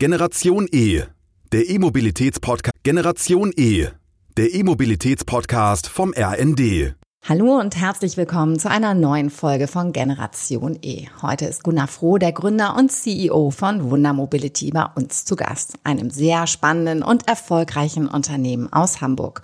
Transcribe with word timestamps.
Generation 0.00 0.68
E, 0.70 1.02
der 1.50 1.68
E-Mobilitäts-Podcast. 1.68 2.72
Generation 2.84 3.52
E, 3.56 3.88
der 4.36 4.54
E-Mobilitäts-Podcast 4.54 5.88
vom 5.88 6.14
RND. 6.16 6.94
Hallo 7.28 7.58
und 7.58 7.74
herzlich 7.74 8.16
willkommen 8.16 8.60
zu 8.60 8.70
einer 8.70 8.94
neuen 8.94 9.28
Folge 9.28 9.66
von 9.66 9.92
Generation 9.92 10.78
E. 10.82 11.08
Heute 11.20 11.46
ist 11.46 11.64
Gunnar 11.64 11.88
Froh, 11.88 12.18
der 12.18 12.30
Gründer 12.30 12.76
und 12.76 12.92
CEO 12.92 13.50
von 13.50 13.90
Wunder 13.90 14.12
Mobility, 14.12 14.70
bei 14.70 14.86
uns 14.94 15.24
zu 15.24 15.34
Gast, 15.34 15.74
einem 15.82 16.10
sehr 16.10 16.46
spannenden 16.46 17.02
und 17.02 17.26
erfolgreichen 17.26 18.06
Unternehmen 18.06 18.72
aus 18.72 19.00
Hamburg. 19.00 19.42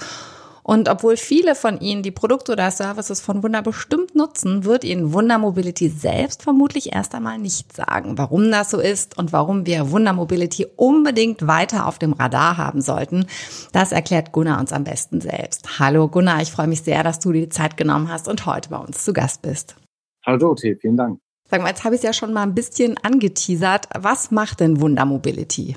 Und 0.66 0.88
obwohl 0.88 1.18
viele 1.18 1.54
von 1.54 1.78
Ihnen 1.78 2.02
die 2.02 2.10
Produkte 2.10 2.52
oder 2.52 2.70
Services 2.70 3.20
von 3.20 3.42
Wunder 3.42 3.60
bestimmt 3.60 4.14
nutzen, 4.14 4.64
wird 4.64 4.82
Ihnen 4.82 5.12
Wunder 5.12 5.36
Mobility 5.36 5.90
selbst 5.90 6.42
vermutlich 6.42 6.94
erst 6.94 7.14
einmal 7.14 7.38
nicht 7.38 7.76
sagen, 7.76 8.16
warum 8.16 8.50
das 8.50 8.70
so 8.70 8.80
ist 8.80 9.18
und 9.18 9.34
warum 9.34 9.66
wir 9.66 9.90
Wunder 9.90 10.14
Mobility 10.14 10.66
unbedingt 10.76 11.46
weiter 11.46 11.86
auf 11.86 11.98
dem 11.98 12.14
Radar 12.14 12.56
haben 12.56 12.80
sollten. 12.80 13.26
Das 13.72 13.92
erklärt 13.92 14.32
Gunnar 14.32 14.58
uns 14.58 14.72
am 14.72 14.84
besten 14.84 15.20
selbst. 15.20 15.78
Hallo 15.78 16.08
Gunnar, 16.08 16.40
ich 16.40 16.50
freue 16.50 16.66
mich 16.66 16.80
sehr, 16.80 17.02
dass 17.02 17.20
du 17.20 17.30
dir 17.30 17.42
die 17.42 17.50
Zeit 17.50 17.76
genommen 17.76 18.08
hast 18.08 18.26
und 18.26 18.46
heute 18.46 18.70
bei 18.70 18.78
uns 18.78 19.04
zu 19.04 19.12
Gast 19.12 19.42
bist. 19.42 19.76
Hallo 20.24 20.38
Dorothee, 20.38 20.76
vielen 20.76 20.96
Dank. 20.96 21.20
Sag 21.50 21.60
mal, 21.60 21.68
jetzt 21.68 21.84
habe 21.84 21.94
ich 21.94 21.98
es 21.98 22.04
ja 22.06 22.14
schon 22.14 22.32
mal 22.32 22.42
ein 22.42 22.54
bisschen 22.54 22.96
angeteasert. 23.02 23.86
Was 23.94 24.30
macht 24.30 24.60
denn 24.60 24.80
Wunder 24.80 25.04
Mobility? 25.04 25.76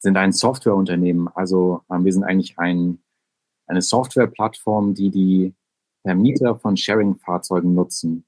sind 0.00 0.18
ein 0.18 0.32
Softwareunternehmen. 0.32 1.30
Also 1.34 1.80
wir 1.88 2.12
sind 2.12 2.24
eigentlich 2.24 2.58
ein 2.58 2.98
eine 3.66 3.82
Softwareplattform, 3.82 4.94
die 4.94 5.10
die 5.10 5.54
Vermieter 6.02 6.56
von 6.56 6.76
Sharing-Fahrzeugen 6.76 7.74
nutzen, 7.74 8.24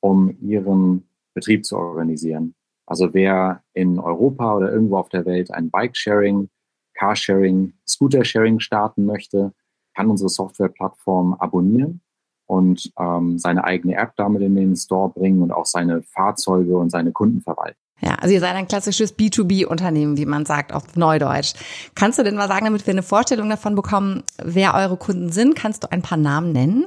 um 0.00 0.36
ihren 0.40 1.08
Betrieb 1.34 1.64
zu 1.66 1.76
organisieren. 1.76 2.54
Also 2.86 3.12
wer 3.12 3.62
in 3.74 3.98
Europa 3.98 4.56
oder 4.56 4.72
irgendwo 4.72 4.96
auf 4.96 5.10
der 5.10 5.26
Welt 5.26 5.52
ein 5.52 5.70
Bike-Sharing, 5.70 6.48
Car-Sharing, 6.94 7.74
Scooter-Sharing 7.86 8.60
starten 8.60 9.04
möchte, 9.04 9.52
kann 9.94 10.10
unsere 10.10 10.30
Softwareplattform 10.30 11.34
abonnieren 11.34 12.00
und 12.46 12.90
ähm, 12.98 13.38
seine 13.38 13.64
eigene 13.64 13.94
App 13.94 14.14
damit 14.16 14.42
in 14.42 14.54
den 14.54 14.74
Store 14.74 15.10
bringen 15.10 15.42
und 15.42 15.52
auch 15.52 15.66
seine 15.66 16.02
Fahrzeuge 16.02 16.76
und 16.78 16.90
seine 16.90 17.12
Kunden 17.12 17.42
verwalten. 17.42 17.78
Ja, 18.00 18.14
also 18.14 18.32
ihr 18.32 18.40
seid 18.40 18.54
ein 18.54 18.68
klassisches 18.68 19.16
B2B-Unternehmen, 19.18 20.16
wie 20.16 20.26
man 20.26 20.46
sagt 20.46 20.72
auf 20.72 20.94
Neudeutsch. 20.96 21.54
Kannst 21.94 22.18
du 22.18 22.22
denn 22.22 22.36
mal 22.36 22.48
sagen, 22.48 22.66
damit 22.66 22.86
wir 22.86 22.92
eine 22.92 23.02
Vorstellung 23.02 23.48
davon 23.48 23.74
bekommen, 23.74 24.22
wer 24.42 24.74
eure 24.74 24.96
Kunden 24.96 25.30
sind? 25.30 25.56
Kannst 25.56 25.84
du 25.84 25.90
ein 25.90 26.02
paar 26.02 26.18
Namen 26.18 26.52
nennen? 26.52 26.86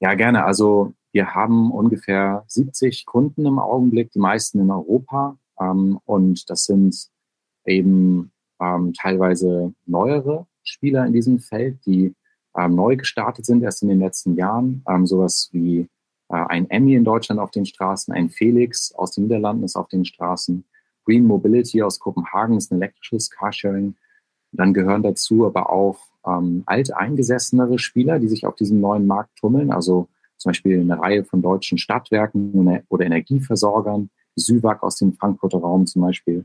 Ja, 0.00 0.14
gerne. 0.14 0.44
Also 0.44 0.92
wir 1.12 1.34
haben 1.34 1.70
ungefähr 1.70 2.44
70 2.46 3.06
Kunden 3.06 3.44
im 3.44 3.58
Augenblick, 3.58 4.10
die 4.12 4.18
meisten 4.18 4.60
in 4.60 4.70
Europa. 4.70 5.36
Ähm, 5.60 5.98
und 6.04 6.48
das 6.48 6.64
sind 6.64 7.08
eben 7.66 8.32
ähm, 8.60 8.92
teilweise 8.94 9.74
neuere 9.86 10.46
Spieler 10.62 11.06
in 11.06 11.12
diesem 11.12 11.38
Feld, 11.40 11.84
die 11.86 12.14
ähm, 12.56 12.74
neu 12.74 12.96
gestartet 12.96 13.46
sind 13.46 13.62
erst 13.62 13.82
in 13.82 13.88
den 13.88 13.98
letzten 13.98 14.36
Jahren. 14.36 14.84
Ähm, 14.88 15.06
sowas 15.06 15.48
wie 15.52 15.88
ein 16.32 16.68
Emmy 16.70 16.94
in 16.94 17.04
Deutschland 17.04 17.40
auf 17.40 17.50
den 17.50 17.66
Straßen, 17.66 18.12
ein 18.14 18.30
Felix 18.30 18.92
aus 18.94 19.12
den 19.12 19.24
Niederlanden 19.24 19.64
ist 19.64 19.76
auf 19.76 19.88
den 19.88 20.04
Straßen, 20.04 20.64
Green 21.04 21.24
Mobility 21.26 21.82
aus 21.82 21.98
Kopenhagen 21.98 22.56
ist 22.56 22.70
ein 22.70 22.80
elektrisches 22.80 23.30
Carsharing. 23.30 23.96
Dann 24.52 24.74
gehören 24.74 25.02
dazu 25.02 25.46
aber 25.46 25.70
auch 25.70 25.98
ähm, 26.26 26.62
alteingesessenere 26.66 27.78
Spieler, 27.78 28.18
die 28.18 28.28
sich 28.28 28.46
auf 28.46 28.54
diesem 28.54 28.80
neuen 28.80 29.06
Markt 29.06 29.36
tummeln, 29.38 29.72
also 29.72 30.08
zum 30.36 30.50
Beispiel 30.50 30.80
eine 30.80 30.98
Reihe 30.98 31.24
von 31.24 31.42
deutschen 31.42 31.78
Stadtwerken 31.78 32.82
oder 32.88 33.04
Energieversorgern, 33.04 34.10
Süwag 34.36 34.82
aus 34.82 34.96
dem 34.96 35.14
Frankfurter 35.14 35.58
Raum 35.58 35.86
zum 35.86 36.02
Beispiel. 36.02 36.44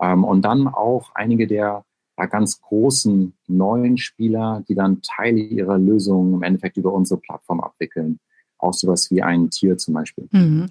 Ähm, 0.00 0.24
und 0.24 0.42
dann 0.42 0.68
auch 0.68 1.10
einige 1.14 1.46
der 1.46 1.84
ja, 2.18 2.26
ganz 2.26 2.60
großen 2.60 3.34
neuen 3.46 3.98
Spieler, 3.98 4.64
die 4.68 4.74
dann 4.74 5.02
Teile 5.02 5.40
ihrer 5.40 5.78
Lösungen 5.78 6.34
im 6.34 6.42
Endeffekt 6.42 6.76
über 6.76 6.92
unsere 6.92 7.20
Plattform 7.20 7.60
abwickeln 7.60 8.18
auch 8.64 8.74
sowas 8.74 9.10
wie 9.10 9.22
ein 9.22 9.50
Tier 9.50 9.76
zum 9.76 9.94
Beispiel. 9.94 10.28
Mhm. 10.32 10.68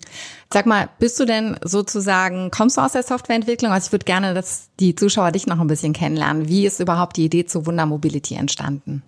Sag 0.51 0.65
mal, 0.65 0.89
bist 0.99 1.19
du 1.19 1.25
denn 1.25 1.57
sozusagen, 1.63 2.51
kommst 2.51 2.77
du 2.77 2.81
aus 2.81 2.93
der 2.93 3.03
Softwareentwicklung? 3.03 3.71
Also 3.71 3.87
ich 3.87 3.91
würde 3.91 4.05
gerne, 4.05 4.33
dass 4.33 4.69
die 4.79 4.95
Zuschauer 4.95 5.31
dich 5.31 5.47
noch 5.47 5.59
ein 5.59 5.67
bisschen 5.67 5.93
kennenlernen. 5.93 6.47
Wie 6.47 6.65
ist 6.65 6.79
überhaupt 6.79 7.17
die 7.17 7.25
Idee 7.25 7.45
zu 7.45 7.65
Wunder 7.65 7.85
Mobility 7.85 8.35
entstanden? 8.35 9.03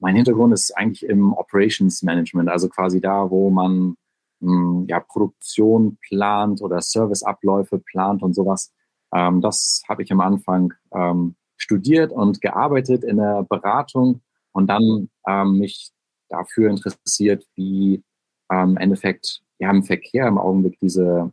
Mein 0.00 0.16
Hintergrund 0.16 0.54
ist 0.54 0.76
eigentlich 0.76 1.04
im 1.04 1.34
Operations 1.34 2.02
Management, 2.02 2.48
also 2.48 2.68
quasi 2.68 3.00
da, 3.00 3.30
wo 3.30 3.50
man 3.50 3.96
mh, 4.40 4.52
hm, 4.52 4.86
ja, 4.88 5.00
Produktion 5.00 5.98
plant 6.08 6.62
oder 6.62 6.80
Serviceabläufe 6.80 7.78
plant 7.78 8.22
und 8.22 8.34
sowas. 8.34 8.72
Ähm, 9.14 9.40
das 9.40 9.82
habe 9.88 10.02
ich 10.02 10.10
am 10.10 10.20
Anfang 10.20 10.72
ähm, 10.92 11.36
studiert 11.56 12.12
und 12.12 12.40
gearbeitet 12.40 13.04
in 13.04 13.18
der 13.18 13.44
Beratung 13.48 14.22
und 14.52 14.68
dann 14.68 15.10
ähm, 15.28 15.58
mich 15.58 15.90
dafür 16.28 16.70
interessiert, 16.70 17.44
wie 17.54 18.02
ähm, 18.50 18.76
Endeffekt 18.76 19.42
ja 19.58 19.70
im 19.70 19.82
Verkehr 19.82 20.26
im 20.26 20.38
Augenblick 20.38 20.78
diese 20.80 21.32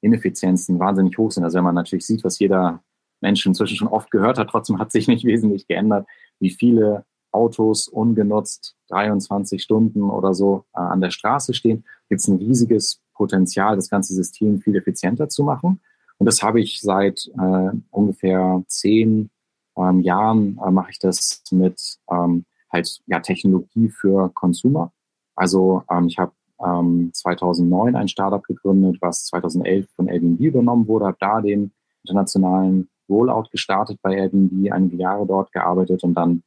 Ineffizienzen 0.00 0.78
wahnsinnig 0.78 1.16
hoch 1.18 1.30
sind. 1.30 1.44
Also 1.44 1.58
wenn 1.58 1.64
man 1.64 1.74
natürlich 1.74 2.06
sieht, 2.06 2.24
was 2.24 2.38
jeder 2.38 2.82
Mensch 3.20 3.44
inzwischen 3.44 3.76
schon 3.76 3.88
oft 3.88 4.10
gehört 4.10 4.38
hat, 4.38 4.48
trotzdem 4.50 4.78
hat 4.78 4.92
sich 4.92 5.08
nicht 5.08 5.24
wesentlich 5.26 5.66
geändert, 5.66 6.06
wie 6.38 6.50
viele 6.50 7.04
Autos 7.32 7.86
ungenutzt 7.86 8.74
23 8.88 9.62
Stunden 9.62 10.02
oder 10.02 10.34
so 10.34 10.64
äh, 10.74 10.80
an 10.80 11.00
der 11.00 11.10
Straße 11.10 11.54
stehen, 11.54 11.84
gibt 12.08 12.20
es 12.20 12.28
ein 12.28 12.38
riesiges 12.38 13.00
Potenzial, 13.14 13.76
das 13.76 13.90
ganze 13.90 14.14
System 14.14 14.60
viel 14.60 14.74
effizienter 14.76 15.28
zu 15.28 15.44
machen. 15.44 15.80
Und 16.18 16.26
das 16.26 16.42
habe 16.42 16.60
ich 16.60 16.80
seit 16.80 17.30
äh, 17.38 17.70
ungefähr 17.90 18.62
zehn 18.66 19.30
ähm, 19.76 20.00
Jahren 20.00 20.58
äh, 20.64 20.70
mache 20.70 20.90
ich 20.90 20.98
das 20.98 21.42
mit 21.50 21.98
ähm, 22.10 22.44
halt 22.72 23.00
ja 23.06 23.20
Technologie 23.20 23.88
für 23.88 24.30
Consumer. 24.34 24.92
Also 25.34 25.84
ähm, 25.90 26.06
ich 26.08 26.18
habe 26.18 26.32
ähm, 26.64 27.10
2009 27.12 27.96
ein 27.96 28.08
Startup 28.08 28.42
gegründet, 28.42 28.98
was 29.00 29.26
2011 29.26 29.88
von 29.96 30.08
Airbnb 30.08 30.40
übernommen 30.40 30.86
wurde, 30.86 31.06
habe 31.06 31.16
da 31.20 31.40
den 31.40 31.72
internationalen 32.02 32.88
Rollout 33.08 33.48
gestartet 33.50 33.98
bei 34.02 34.16
Airbnb, 34.16 34.72
einige 34.72 34.96
Jahre 34.96 35.26
dort 35.26 35.52
gearbeitet 35.52 36.04
und 36.04 36.14
dann 36.14 36.42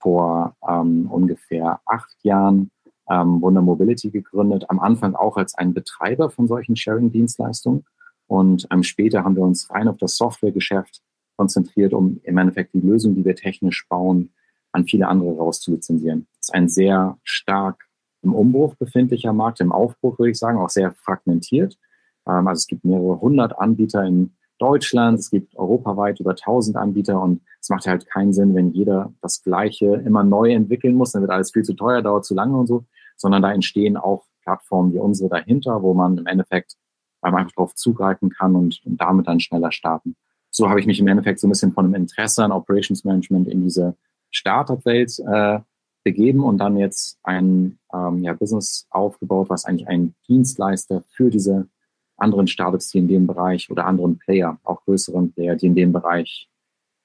vor 0.00 0.54
ähm, 0.68 1.08
ungefähr 1.10 1.80
acht 1.86 2.16
Jahren 2.22 2.70
ähm, 3.10 3.40
Wunder 3.42 3.62
Mobility 3.62 4.10
gegründet, 4.10 4.64
am 4.68 4.80
Anfang 4.80 5.14
auch 5.14 5.36
als 5.36 5.54
ein 5.54 5.74
Betreiber 5.74 6.30
von 6.30 6.46
solchen 6.46 6.76
Sharing-Dienstleistungen. 6.76 7.84
Und 8.26 8.66
ähm, 8.70 8.82
später 8.82 9.24
haben 9.24 9.36
wir 9.36 9.42
uns 9.42 9.70
rein 9.70 9.88
auf 9.88 9.98
das 9.98 10.16
Softwaregeschäft 10.16 11.02
konzentriert, 11.36 11.92
um 11.92 12.20
im 12.22 12.38
Endeffekt 12.38 12.74
die 12.74 12.80
Lösung, 12.80 13.14
die 13.14 13.24
wir 13.24 13.34
technisch 13.34 13.86
bauen, 13.88 14.32
an 14.72 14.86
viele 14.86 15.08
andere 15.08 15.36
rauszulizenzieren. 15.36 16.26
Das 16.38 16.48
ist 16.48 16.54
ein 16.54 16.68
sehr 16.68 17.18
stark 17.22 17.84
im 18.24 18.34
Umbruch 18.34 18.74
befindlicher 18.74 19.32
Markt, 19.32 19.60
im 19.60 19.72
Aufbruch 19.72 20.18
würde 20.18 20.30
ich 20.30 20.38
sagen, 20.38 20.58
auch 20.58 20.70
sehr 20.70 20.92
fragmentiert. 20.92 21.78
Ähm, 22.26 22.48
also 22.48 22.58
es 22.58 22.66
gibt 22.66 22.84
mehrere 22.84 23.20
hundert 23.20 23.58
Anbieter 23.58 24.04
in 24.04 24.34
Deutschland, 24.58 25.18
es 25.18 25.30
gibt 25.30 25.56
europaweit 25.56 26.20
über 26.20 26.36
tausend 26.36 26.76
Anbieter 26.76 27.20
und 27.20 27.42
es 27.60 27.68
macht 27.68 27.86
halt 27.86 28.06
keinen 28.06 28.32
Sinn, 28.32 28.54
wenn 28.54 28.70
jeder 28.72 29.12
das 29.20 29.42
Gleiche 29.42 29.94
immer 30.04 30.22
neu 30.22 30.52
entwickeln 30.52 30.94
muss, 30.94 31.12
dann 31.12 31.22
wird 31.22 31.32
alles 31.32 31.52
viel 31.52 31.64
zu 31.64 31.74
teuer, 31.74 32.02
dauert 32.02 32.24
zu 32.24 32.34
lange 32.34 32.56
und 32.56 32.66
so, 32.66 32.84
sondern 33.16 33.42
da 33.42 33.52
entstehen 33.52 33.96
auch 33.96 34.24
Plattformen 34.42 34.92
wie 34.92 34.98
unsere 34.98 35.28
dahinter, 35.28 35.82
wo 35.82 35.94
man 35.94 36.18
im 36.18 36.26
Endeffekt 36.26 36.76
einfach 37.20 37.50
darauf 37.56 37.74
zugreifen 37.74 38.30
kann 38.30 38.54
und, 38.54 38.80
und 38.84 39.00
damit 39.00 39.26
dann 39.26 39.40
schneller 39.40 39.72
starten. 39.72 40.14
So 40.50 40.68
habe 40.68 40.78
ich 40.78 40.86
mich 40.86 41.00
im 41.00 41.08
Endeffekt 41.08 41.40
so 41.40 41.46
ein 41.46 41.50
bisschen 41.50 41.72
von 41.72 41.86
einem 41.86 41.94
Interesse 41.94 42.44
an 42.44 42.52
Operations 42.52 43.04
Management 43.04 43.48
in 43.48 43.62
diese 43.62 43.96
Startup-Welt 44.30 45.18
äh, 45.26 45.60
begeben 46.04 46.44
und 46.44 46.58
dann 46.58 46.76
jetzt 46.76 47.18
ein 47.22 47.78
ähm, 47.92 48.18
ja, 48.18 48.34
Business 48.34 48.86
aufgebaut, 48.90 49.50
was 49.50 49.64
eigentlich 49.64 49.88
ein 49.88 50.14
Dienstleister 50.28 51.02
für 51.10 51.30
diese 51.30 51.68
anderen 52.16 52.46
Startups, 52.46 52.90
die 52.90 52.98
in 52.98 53.08
dem 53.08 53.26
Bereich 53.26 53.70
oder 53.70 53.86
anderen 53.86 54.18
Player, 54.18 54.58
auch 54.62 54.84
größeren 54.84 55.32
Player, 55.32 55.56
die 55.56 55.66
in 55.66 55.74
dem 55.74 55.92
Bereich 55.92 56.48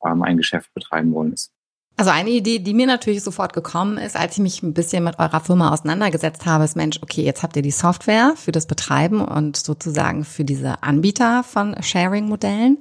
ähm, 0.05 0.21
ein 0.21 0.37
Geschäft 0.37 0.73
betreiben 0.73 1.13
wollen, 1.13 1.33
ist. 1.33 1.51
Also 1.99 2.11
eine 2.11 2.29
Idee, 2.29 2.59
die 2.59 2.73
mir 2.73 2.87
natürlich 2.87 3.21
sofort 3.21 3.51
gekommen 3.51 3.97
ist, 3.97 4.15
als 4.15 4.35
ich 4.35 4.39
mich 4.39 4.63
ein 4.63 4.73
bisschen 4.73 5.03
mit 5.03 5.19
eurer 5.19 5.41
Firma 5.41 5.73
auseinandergesetzt 5.73 6.45
habe, 6.45 6.63
ist 6.63 6.77
Mensch, 6.77 6.97
okay, 7.03 7.23
jetzt 7.23 7.43
habt 7.43 7.57
ihr 7.57 7.61
die 7.61 7.71
Software 7.71 8.35
für 8.37 8.53
das 8.53 8.67
Betreiben 8.67 9.19
und 9.19 9.57
sozusagen 9.57 10.23
für 10.23 10.45
diese 10.45 10.81
Anbieter 10.81 11.43
von 11.43 11.75
Sharing-Modellen. 11.83 12.77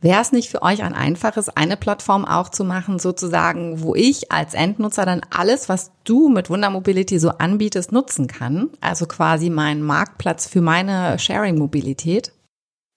Wäre 0.00 0.22
es 0.22 0.32
nicht 0.32 0.48
für 0.48 0.62
euch 0.62 0.82
ein 0.82 0.94
einfaches, 0.94 1.50
eine 1.50 1.76
Plattform 1.76 2.24
auch 2.24 2.48
zu 2.48 2.64
machen, 2.64 2.98
sozusagen, 2.98 3.82
wo 3.82 3.94
ich 3.94 4.32
als 4.32 4.54
Endnutzer 4.54 5.04
dann 5.04 5.20
alles, 5.28 5.68
was 5.68 5.90
du 6.04 6.30
mit 6.30 6.48
Wunder 6.48 6.70
Mobility 6.70 7.18
so 7.18 7.32
anbietest, 7.32 7.92
nutzen 7.92 8.28
kann? 8.28 8.70
Also 8.80 9.04
quasi 9.04 9.50
mein 9.50 9.82
Marktplatz 9.82 10.46
für 10.46 10.62
meine 10.62 11.18
Sharing-Mobilität? 11.18 12.32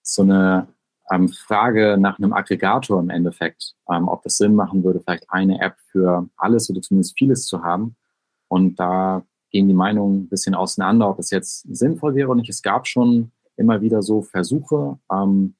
So 0.01 0.21
eine 0.21 0.69
ähm, 1.11 1.29
Frage 1.29 1.97
nach 1.99 2.17
einem 2.19 2.33
Aggregator 2.33 2.99
im 2.99 3.09
Endeffekt, 3.09 3.75
ähm, 3.89 4.07
ob 4.07 4.23
das 4.23 4.37
Sinn 4.37 4.55
machen 4.55 4.83
würde, 4.83 4.99
vielleicht 4.99 5.29
eine 5.29 5.59
App 5.61 5.75
für 5.91 6.27
alles 6.37 6.69
oder 6.69 6.81
zumindest 6.81 7.17
vieles 7.17 7.45
zu 7.45 7.63
haben. 7.63 7.95
Und 8.49 8.79
da 8.79 9.23
gehen 9.51 9.67
die 9.67 9.73
Meinungen 9.73 10.23
ein 10.23 10.29
bisschen 10.29 10.55
auseinander, 10.55 11.09
ob 11.09 11.19
es 11.19 11.31
jetzt 11.31 11.61
sinnvoll 11.73 12.15
wäre 12.15 12.29
oder 12.29 12.39
nicht. 12.39 12.49
Es 12.49 12.61
gab 12.61 12.87
schon 12.87 13.31
immer 13.55 13.81
wieder 13.81 14.01
so 14.01 14.21
Versuche, 14.21 14.99
ähm, 15.11 15.55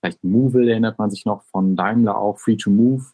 vielleicht 0.00 0.22
Movil 0.24 0.68
erinnert 0.68 0.98
man 0.98 1.10
sich 1.10 1.24
noch 1.24 1.42
von 1.44 1.76
Daimler 1.76 2.16
auch, 2.16 2.38
Free 2.38 2.56
to 2.56 2.70
Move 2.70 3.04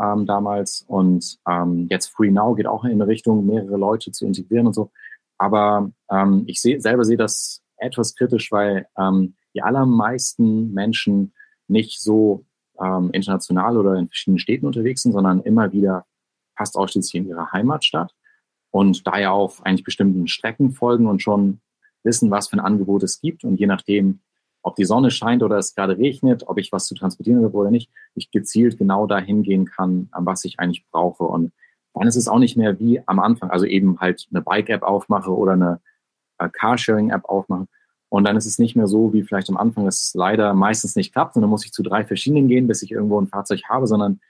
ähm, 0.00 0.26
damals 0.26 0.84
und 0.88 1.38
ähm, 1.48 1.86
jetzt 1.90 2.08
Free 2.08 2.30
Now 2.30 2.54
geht 2.54 2.66
auch 2.66 2.84
in 2.84 2.92
eine 2.92 3.06
Richtung, 3.06 3.46
mehrere 3.46 3.76
Leute 3.76 4.12
zu 4.12 4.26
integrieren 4.26 4.66
und 4.66 4.74
so. 4.74 4.90
Aber 5.38 5.90
ähm, 6.10 6.44
ich 6.46 6.60
sehe 6.60 6.80
selber 6.80 7.04
sehe 7.04 7.16
das 7.16 7.62
etwas 7.78 8.14
kritisch, 8.14 8.50
weil 8.52 8.86
ähm, 8.98 9.34
die 9.54 9.62
allermeisten 9.62 10.72
Menschen 10.72 11.32
nicht 11.68 12.00
so 12.00 12.44
ähm, 12.80 13.10
international 13.12 13.76
oder 13.76 13.94
in 13.94 14.08
verschiedenen 14.08 14.38
Städten 14.38 14.66
unterwegs 14.66 15.02
sind, 15.02 15.12
sondern 15.12 15.40
immer 15.40 15.72
wieder 15.72 16.06
fast 16.56 16.76
ausschließlich 16.76 17.22
in 17.22 17.28
ihrer 17.28 17.52
Heimatstadt 17.52 18.12
und 18.70 19.06
da 19.06 19.18
ja 19.18 19.30
auch 19.30 19.60
eigentlich 19.60 19.84
bestimmten 19.84 20.28
Strecken 20.28 20.72
folgen 20.72 21.06
und 21.06 21.22
schon 21.22 21.60
wissen, 22.02 22.30
was 22.30 22.48
für 22.48 22.56
ein 22.56 22.60
Angebot 22.60 23.02
es 23.02 23.20
gibt 23.20 23.44
und 23.44 23.58
je 23.58 23.66
nachdem, 23.66 24.20
ob 24.62 24.76
die 24.76 24.84
Sonne 24.84 25.10
scheint 25.10 25.42
oder 25.42 25.58
es 25.58 25.74
gerade 25.74 25.96
regnet, 25.96 26.44
ob 26.48 26.58
ich 26.58 26.72
was 26.72 26.86
zu 26.86 26.94
transportieren 26.94 27.44
habe 27.44 27.56
oder 27.56 27.70
nicht, 27.70 27.90
ich 28.14 28.30
gezielt 28.30 28.78
genau 28.78 29.06
dahin 29.06 29.42
gehen 29.42 29.64
kann, 29.64 30.08
was 30.12 30.44
ich 30.44 30.58
eigentlich 30.58 30.84
brauche. 30.90 31.24
Und 31.24 31.52
dann 31.94 32.08
ist 32.08 32.16
es 32.16 32.28
auch 32.28 32.38
nicht 32.38 32.56
mehr 32.56 32.78
wie 32.80 33.00
am 33.06 33.20
Anfang, 33.20 33.50
also 33.50 33.64
eben 33.64 34.00
halt 34.00 34.26
eine 34.30 34.42
Bike-App 34.42 34.82
aufmache 34.82 35.34
oder 35.34 35.52
eine 35.52 35.74
äh, 35.74 35.95
Carsharing-App 36.38 37.24
aufmache. 37.24 37.66
Und 38.08 38.24
dann 38.24 38.36
ist 38.36 38.46
es 38.46 38.58
nicht 38.58 38.76
mehr 38.76 38.86
so, 38.86 39.12
wie 39.12 39.22
vielleicht 39.22 39.50
am 39.50 39.56
Anfang 39.56 39.86
es 39.86 40.12
leider 40.14 40.54
meistens 40.54 40.96
nicht 40.96 41.12
klappt. 41.12 41.36
Dann 41.36 41.44
muss 41.44 41.64
ich 41.64 41.72
zu 41.72 41.82
drei 41.82 42.04
verschiedenen 42.04 42.48
gehen, 42.48 42.66
bis 42.66 42.82
ich 42.82 42.92
irgendwo 42.92 43.20
ein 43.20 43.26
Fahrzeug 43.26 43.62
habe, 43.68 43.86
sondern 43.86 44.20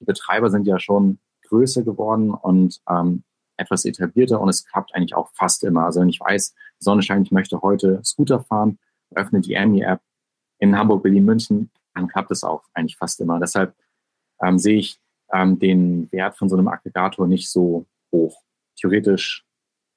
die 0.00 0.04
Betreiber 0.04 0.50
sind 0.50 0.66
ja 0.66 0.78
schon 0.78 1.18
größer 1.48 1.82
geworden 1.82 2.30
und 2.30 2.80
ähm, 2.88 3.24
etwas 3.56 3.84
etablierter 3.84 4.40
und 4.40 4.48
es 4.48 4.64
klappt 4.64 4.94
eigentlich 4.94 5.14
auch 5.14 5.30
fast 5.34 5.64
immer. 5.64 5.84
Also 5.84 6.00
wenn 6.00 6.08
ich 6.08 6.20
weiß, 6.20 6.54
Sonne 6.78 7.02
scheint, 7.02 7.26
ich 7.26 7.32
möchte 7.32 7.60
heute 7.60 8.00
Scooter 8.04 8.40
fahren, 8.40 8.78
öffne 9.14 9.40
die 9.40 9.56
Ami-App 9.56 10.00
in 10.58 10.76
Hamburg, 10.76 11.02
Berlin, 11.02 11.24
München, 11.24 11.70
dann 11.94 12.08
klappt 12.08 12.30
es 12.30 12.44
auch 12.44 12.62
eigentlich 12.74 12.96
fast 12.96 13.20
immer. 13.20 13.40
Deshalb 13.40 13.74
ähm, 14.42 14.58
sehe 14.58 14.78
ich 14.78 15.00
ähm, 15.32 15.58
den 15.58 16.10
Wert 16.12 16.36
von 16.36 16.48
so 16.48 16.56
einem 16.56 16.68
Aggregator 16.68 17.26
nicht 17.26 17.50
so 17.50 17.86
hoch. 18.12 18.42
Theoretisch 18.76 19.44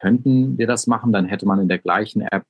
könnten 0.01 0.57
wir 0.57 0.67
das 0.67 0.87
machen, 0.87 1.11
dann 1.11 1.25
hätte 1.25 1.45
man 1.45 1.59
in 1.59 1.67
der 1.67 1.77
gleichen 1.77 2.21
App 2.21 2.43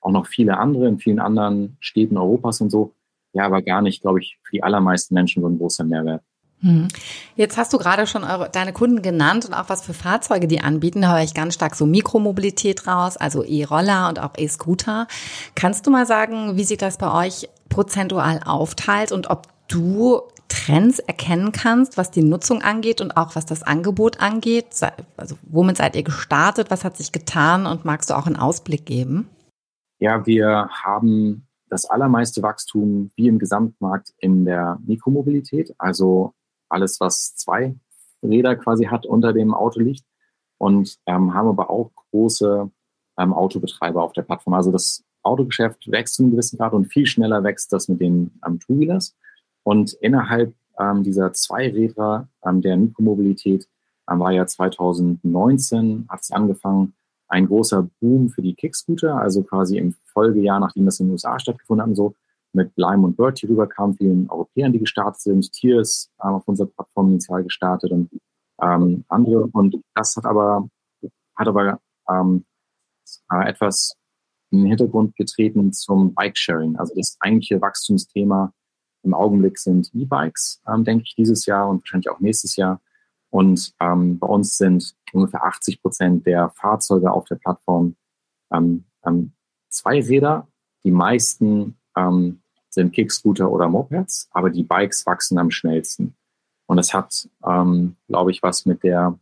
auch 0.00 0.10
noch 0.10 0.26
viele 0.26 0.58
andere 0.58 0.88
in 0.88 0.98
vielen 0.98 1.20
anderen 1.20 1.76
Städten 1.80 2.16
Europas 2.16 2.60
und 2.60 2.70
so. 2.70 2.94
Ja, 3.32 3.46
aber 3.46 3.62
gar 3.62 3.80
nicht, 3.80 4.02
glaube 4.02 4.20
ich, 4.20 4.38
für 4.42 4.56
die 4.56 4.62
allermeisten 4.62 5.14
Menschen 5.14 5.42
so 5.42 5.48
ein 5.48 5.58
großer 5.58 5.84
Mehrwert. 5.84 6.22
Hm. 6.62 6.88
Jetzt 7.36 7.56
hast 7.56 7.72
du 7.72 7.78
gerade 7.78 8.06
schon 8.06 8.24
eure, 8.24 8.50
deine 8.50 8.72
Kunden 8.72 9.02
genannt 9.02 9.46
und 9.46 9.54
auch 9.54 9.68
was 9.68 9.84
für 9.84 9.94
Fahrzeuge 9.94 10.46
die 10.46 10.60
anbieten. 10.60 11.02
Da 11.02 11.14
höre 11.14 11.22
ich 11.22 11.32
ganz 11.32 11.54
stark 11.54 11.74
so 11.74 11.86
Mikromobilität 11.86 12.86
raus, 12.86 13.16
also 13.16 13.44
E-Roller 13.44 14.08
und 14.08 14.18
auch 14.18 14.32
E-Scooter. 14.36 15.06
Kannst 15.54 15.86
du 15.86 15.90
mal 15.90 16.06
sagen, 16.06 16.56
wie 16.56 16.64
sich 16.64 16.76
das 16.76 16.98
bei 16.98 17.26
euch 17.26 17.48
prozentual 17.70 18.40
aufteilt 18.44 19.12
und 19.12 19.30
ob 19.30 19.46
du 19.68 20.22
Trends 20.50 20.98
erkennen 20.98 21.52
kannst, 21.52 21.96
was 21.96 22.10
die 22.10 22.22
Nutzung 22.22 22.60
angeht 22.60 23.00
und 23.00 23.16
auch 23.16 23.36
was 23.36 23.46
das 23.46 23.62
Angebot 23.62 24.20
angeht? 24.20 24.66
Also 25.16 25.38
womit 25.42 25.78
seid 25.78 25.96
ihr 25.96 26.02
gestartet? 26.02 26.70
Was 26.70 26.84
hat 26.84 26.96
sich 26.96 27.12
getan? 27.12 27.66
Und 27.66 27.84
magst 27.84 28.10
du 28.10 28.14
auch 28.14 28.26
einen 28.26 28.36
Ausblick 28.36 28.84
geben? 28.84 29.28
Ja, 30.00 30.26
wir 30.26 30.68
haben 30.70 31.46
das 31.68 31.86
allermeiste 31.86 32.42
Wachstum 32.42 33.10
wie 33.16 33.28
im 33.28 33.38
Gesamtmarkt 33.38 34.12
in 34.18 34.44
der 34.44 34.78
Mikromobilität. 34.84 35.74
Also 35.78 36.34
alles, 36.68 37.00
was 37.00 37.36
zwei 37.36 37.76
Räder 38.22 38.56
quasi 38.56 38.84
hat, 38.86 39.06
unter 39.06 39.32
dem 39.32 39.54
Auto 39.54 39.80
liegt. 39.80 40.04
Und 40.58 40.98
ähm, 41.06 41.32
haben 41.32 41.48
aber 41.48 41.70
auch 41.70 41.90
große 42.10 42.70
ähm, 43.18 43.32
Autobetreiber 43.32 44.02
auf 44.02 44.12
der 44.12 44.22
Plattform. 44.22 44.54
Also 44.54 44.72
das 44.72 45.04
Autogeschäft 45.22 45.90
wächst 45.90 46.14
zu 46.14 46.22
einem 46.22 46.32
gewissen 46.32 46.58
Grad 46.58 46.72
und 46.72 46.86
viel 46.86 47.06
schneller 47.06 47.44
wächst 47.44 47.72
das 47.72 47.88
mit 47.88 48.00
den 48.00 48.32
ähm, 48.46 48.58
Two-Wheelers. 48.58 49.16
Und 49.70 49.92
innerhalb 50.00 50.52
ähm, 50.80 51.04
dieser 51.04 51.32
zwei 51.32 51.70
Räder 51.70 52.26
ähm, 52.44 52.60
der 52.60 52.76
Mikromobilität 52.76 53.68
ähm, 54.10 54.18
war 54.18 54.32
ja 54.32 54.44
2019, 54.44 56.06
hat 56.08 56.22
es 56.22 56.32
angefangen, 56.32 56.92
ein 57.28 57.46
großer 57.46 57.88
Boom 58.00 58.30
für 58.30 58.42
die 58.42 58.56
Kickscooter, 58.56 59.14
also 59.14 59.44
quasi 59.44 59.78
im 59.78 59.94
Folgejahr, 60.12 60.58
nachdem 60.58 60.86
das 60.86 60.98
in 60.98 61.06
den 61.06 61.12
USA 61.12 61.38
stattgefunden 61.38 61.86
hat 61.86 61.94
so, 61.94 62.16
mit 62.52 62.72
Lime 62.74 63.04
und 63.04 63.16
Bird 63.16 63.38
hier 63.38 63.48
rüber 63.48 63.68
kamen, 63.68 63.94
vielen 63.94 64.28
Europäern, 64.28 64.72
die 64.72 64.80
gestartet 64.80 65.20
sind. 65.20 65.52
Tiers 65.52 66.10
haben 66.18 66.34
auf 66.34 66.48
unserer 66.48 66.66
Plattform 66.66 67.10
initial 67.10 67.44
gestartet 67.44 67.92
und 67.92 68.10
ähm, 68.60 69.04
andere. 69.06 69.46
Und 69.52 69.76
das 69.94 70.16
hat 70.16 70.24
aber, 70.24 70.68
hat 71.36 71.46
aber 71.46 71.78
ähm, 72.10 72.44
äh, 73.30 73.48
etwas 73.48 73.94
in 74.50 74.62
den 74.62 74.66
Hintergrund 74.66 75.14
getreten 75.14 75.72
zum 75.72 76.12
Bike-Sharing. 76.12 76.74
Also 76.74 76.92
das 76.96 77.16
eigentliche 77.20 77.60
Wachstumsthema 77.60 78.52
im 79.02 79.14
Augenblick 79.14 79.58
sind 79.58 79.90
E-Bikes, 79.94 80.62
ähm, 80.68 80.84
denke 80.84 81.04
ich, 81.04 81.14
dieses 81.14 81.46
Jahr 81.46 81.68
und 81.68 81.82
wahrscheinlich 81.82 82.10
auch 82.10 82.20
nächstes 82.20 82.56
Jahr. 82.56 82.80
Und 83.30 83.74
ähm, 83.80 84.18
bei 84.18 84.26
uns 84.26 84.58
sind 84.58 84.94
ungefähr 85.12 85.44
80 85.44 85.80
Prozent 85.82 86.26
der 86.26 86.50
Fahrzeuge 86.50 87.12
auf 87.12 87.24
der 87.24 87.36
Plattform 87.36 87.96
ähm, 88.52 88.84
ähm, 89.06 89.32
Zweiräder. 89.68 90.48
Die 90.84 90.90
meisten 90.90 91.76
ähm, 91.96 92.40
sind 92.68 92.92
Kickscooter 92.92 93.50
oder 93.50 93.68
Mopeds, 93.68 94.28
aber 94.32 94.50
die 94.50 94.64
Bikes 94.64 95.06
wachsen 95.06 95.38
am 95.38 95.50
schnellsten. 95.50 96.14
Und 96.66 96.76
das 96.76 96.94
hat, 96.94 97.28
ähm, 97.46 97.96
glaube 98.06 98.30
ich, 98.30 98.42
was 98.42 98.66
mit 98.66 98.82
der 98.82 99.18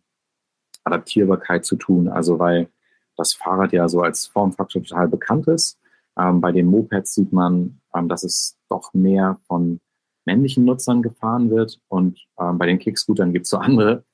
Adaptierbarkeit 0.84 1.64
zu 1.64 1.76
tun. 1.76 2.08
Also 2.08 2.38
weil 2.38 2.68
das 3.16 3.34
Fahrrad 3.34 3.72
ja 3.72 3.88
so 3.88 4.02
als 4.02 4.26
Formfaktor 4.26 4.82
total 4.82 5.08
bekannt 5.08 5.48
ist. 5.48 5.77
Ähm, 6.18 6.40
bei 6.40 6.52
den 6.52 6.66
Mopeds 6.66 7.14
sieht 7.14 7.32
man, 7.32 7.80
ähm, 7.94 8.08
dass 8.08 8.24
es 8.24 8.56
doch 8.68 8.92
mehr 8.92 9.38
von 9.46 9.80
männlichen 10.24 10.64
Nutzern 10.64 11.02
gefahren 11.02 11.50
wird. 11.50 11.80
Und 11.88 12.26
ähm, 12.38 12.58
bei 12.58 12.66
den 12.66 12.78
Kickscootern 12.78 13.32
gibt 13.32 13.46
es 13.46 13.50
so 13.50 13.56
andere 13.58 14.04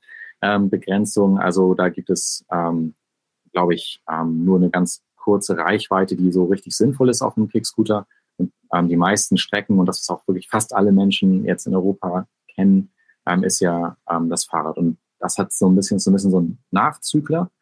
ähm, 0.42 0.70
Begrenzungen. 0.70 1.38
Also 1.38 1.74
da 1.74 1.88
gibt 1.88 2.10
es, 2.10 2.44
ähm, 2.50 2.94
glaube 3.52 3.74
ich, 3.74 4.02
ähm, 4.10 4.44
nur 4.44 4.58
eine 4.58 4.70
ganz 4.70 5.02
kurze 5.16 5.56
Reichweite, 5.56 6.16
die 6.16 6.30
so 6.30 6.44
richtig 6.44 6.76
sinnvoll 6.76 7.08
ist 7.08 7.22
auf 7.22 7.36
einem 7.36 7.48
Kickscooter. 7.48 8.06
Und 8.36 8.88
die 8.88 8.96
meisten 8.96 9.38
Strecken, 9.38 9.78
und 9.78 9.86
das 9.86 10.00
ist 10.00 10.10
auch 10.10 10.26
wirklich 10.26 10.48
fast 10.48 10.74
alle 10.74 10.90
Menschen 10.90 11.44
jetzt 11.44 11.66
in 11.66 11.74
Europa 11.74 12.26
kennen, 12.52 12.90
ist 13.42 13.60
ja 13.60 13.96
das 14.28 14.44
Fahrrad. 14.46 14.76
Und 14.76 14.98
das 15.20 15.38
hat 15.38 15.52
so 15.52 15.68
ein 15.68 15.76
bisschen 15.76 16.00
so 16.00 16.10
ein 16.10 16.14
bisschen 16.14 16.32
so 16.32 16.38
einen 16.38 16.58
Nachzügler. 16.72 17.52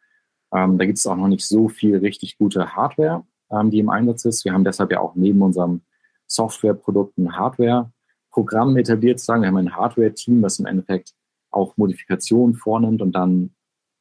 Da 0.51 0.67
gibt 0.69 0.97
es 0.97 1.07
auch 1.07 1.17
noch 1.17 1.29
nicht 1.29 1.45
so 1.45 1.69
viel 1.69 1.99
richtig 1.99 2.39
gute 2.39 2.75
Hardware, 2.75 3.27
die 3.71 3.79
im 3.79 3.91
Einsatz 3.91 4.25
ist. 4.25 4.45
Wir 4.45 4.53
haben 4.53 4.65
deshalb 4.65 4.91
ja 4.93 5.01
auch 5.01 5.15
neben 5.15 5.43
unserem 5.43 5.83
Softwareprodukt 6.27 7.19
ein 7.19 7.37
Hardware-Programm 7.37 8.77
etabliert, 8.77 9.21
sagen. 9.21 9.43
Wir 9.43 9.49
haben 9.49 9.57
ein 9.59 9.77
Hardware-Team, 9.77 10.43
das 10.43 10.59
im 10.59 10.67
Endeffekt 10.67 11.13
auch 11.51 11.77
Modifikationen 11.77 12.55
vornimmt 12.55 13.03
und 13.03 13.13
dann 13.13 13.51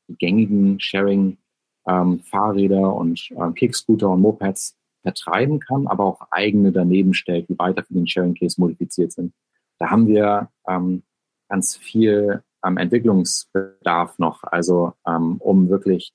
die 0.08 0.15
gängigen 0.15 0.79
Sharing-Fahrräder 0.79 2.77
ähm, 2.77 2.93
und 2.93 3.29
äh, 3.31 3.51
Kickscooter 3.53 4.10
und 4.10 4.22
Mopeds 4.22 4.77
vertreiben 5.01 5.60
kann, 5.60 5.88
aber 5.88 6.05
auch 6.05 6.22
eigene 6.31 6.72
daneben 6.72 7.13
stellt, 7.13 7.50
die 7.50 7.60
weiter 7.60 7.84
für 7.84 7.93
den 7.93 8.08
Sharing 8.08 8.36
Case 8.36 8.60
modifiziert 8.60 9.12
sind. 9.12 9.34
Da 9.79 9.89
haben 9.89 10.08
wir 10.08 10.50
ähm, 10.67 11.03
ganz 11.50 11.75
viel 11.75 12.43
ähm, 12.63 12.77
Entwicklungsbedarf 12.77 14.20
noch, 14.20 14.43
also 14.43 14.93
ähm, 15.08 15.38
um 15.39 15.70
wirklich 15.70 16.13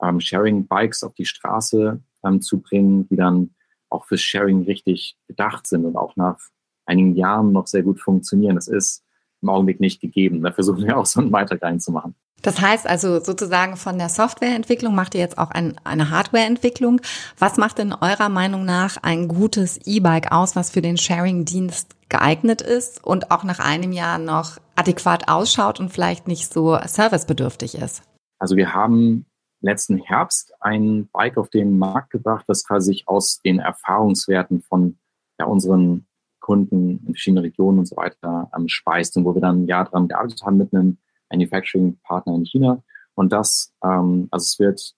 ähm, 0.00 0.20
Sharing 0.20 0.66
Bikes 0.66 1.02
auf 1.02 1.14
die 1.14 1.24
Straße 1.24 2.00
ähm, 2.24 2.40
zu 2.40 2.60
bringen, 2.60 3.08
die 3.08 3.16
dann 3.16 3.54
auch 3.90 4.06
fürs 4.06 4.22
Sharing 4.22 4.62
richtig 4.62 5.16
gedacht 5.28 5.66
sind 5.66 5.84
und 5.84 5.96
auch 5.96 6.16
nach 6.16 6.38
einigen 6.86 7.14
Jahren 7.14 7.52
noch 7.52 7.66
sehr 7.66 7.82
gut 7.82 8.00
funktionieren. 8.00 8.56
Das 8.56 8.68
ist 8.68 9.04
im 9.42 9.48
Augenblick 9.50 9.80
nicht 9.80 10.00
gegeben. 10.00 10.42
Da 10.42 10.52
versuchen 10.52 10.84
wir 10.84 10.96
auch 10.96 11.06
so 11.06 11.20
einen 11.20 11.30
Beitrag 11.30 11.62
reinzumachen. 11.62 12.14
Das 12.42 12.60
heißt 12.60 12.86
also 12.86 13.20
sozusagen 13.20 13.76
von 13.76 13.96
der 13.96 14.10
Softwareentwicklung 14.10 14.94
macht 14.94 15.14
ihr 15.14 15.20
jetzt 15.20 15.38
auch 15.38 15.50
ein, 15.50 15.80
eine 15.82 16.10
Hardwareentwicklung. 16.10 17.00
Was 17.38 17.56
macht 17.56 17.78
denn 17.78 17.94
eurer 17.94 18.28
Meinung 18.28 18.66
nach 18.66 18.98
ein 19.02 19.28
gutes 19.28 19.78
E-Bike 19.86 20.30
aus, 20.30 20.54
was 20.54 20.70
für 20.70 20.82
den 20.82 20.98
Sharing-Dienst 20.98 21.96
geeignet 22.10 22.60
ist 22.60 23.02
und 23.02 23.30
auch 23.30 23.44
nach 23.44 23.60
einem 23.60 23.92
Jahr 23.92 24.18
noch 24.18 24.58
adäquat 24.76 25.28
ausschaut 25.28 25.80
und 25.80 25.90
vielleicht 25.90 26.28
nicht 26.28 26.52
so 26.52 26.78
servicebedürftig 26.84 27.76
ist? 27.76 28.02
Also 28.38 28.56
wir 28.56 28.74
haben 28.74 29.24
letzten 29.64 29.98
Herbst 29.98 30.52
ein 30.60 31.08
Bike 31.12 31.38
auf 31.38 31.48
den 31.48 31.78
Markt 31.78 32.10
gebracht, 32.10 32.44
das 32.48 32.66
quasi 32.66 32.92
sich 32.92 33.08
aus 33.08 33.40
den 33.40 33.58
Erfahrungswerten 33.58 34.60
von 34.60 34.98
ja, 35.38 35.46
unseren 35.46 36.06
Kunden 36.40 36.98
in 37.06 37.14
verschiedenen 37.14 37.44
Regionen 37.44 37.78
und 37.78 37.86
so 37.86 37.96
weiter 37.96 38.50
ähm, 38.54 38.68
speist 38.68 39.16
und 39.16 39.24
wo 39.24 39.34
wir 39.34 39.40
dann 39.40 39.62
ein 39.62 39.66
Jahr 39.66 39.86
dran 39.86 40.08
gearbeitet 40.08 40.42
haben 40.42 40.58
mit 40.58 40.74
einem 40.74 40.98
Manufacturing-Partner 41.30 42.34
in 42.34 42.44
China. 42.44 42.82
Und 43.14 43.32
das, 43.32 43.72
ähm, 43.82 44.28
also 44.30 44.44
es 44.44 44.58
wird, 44.58 44.94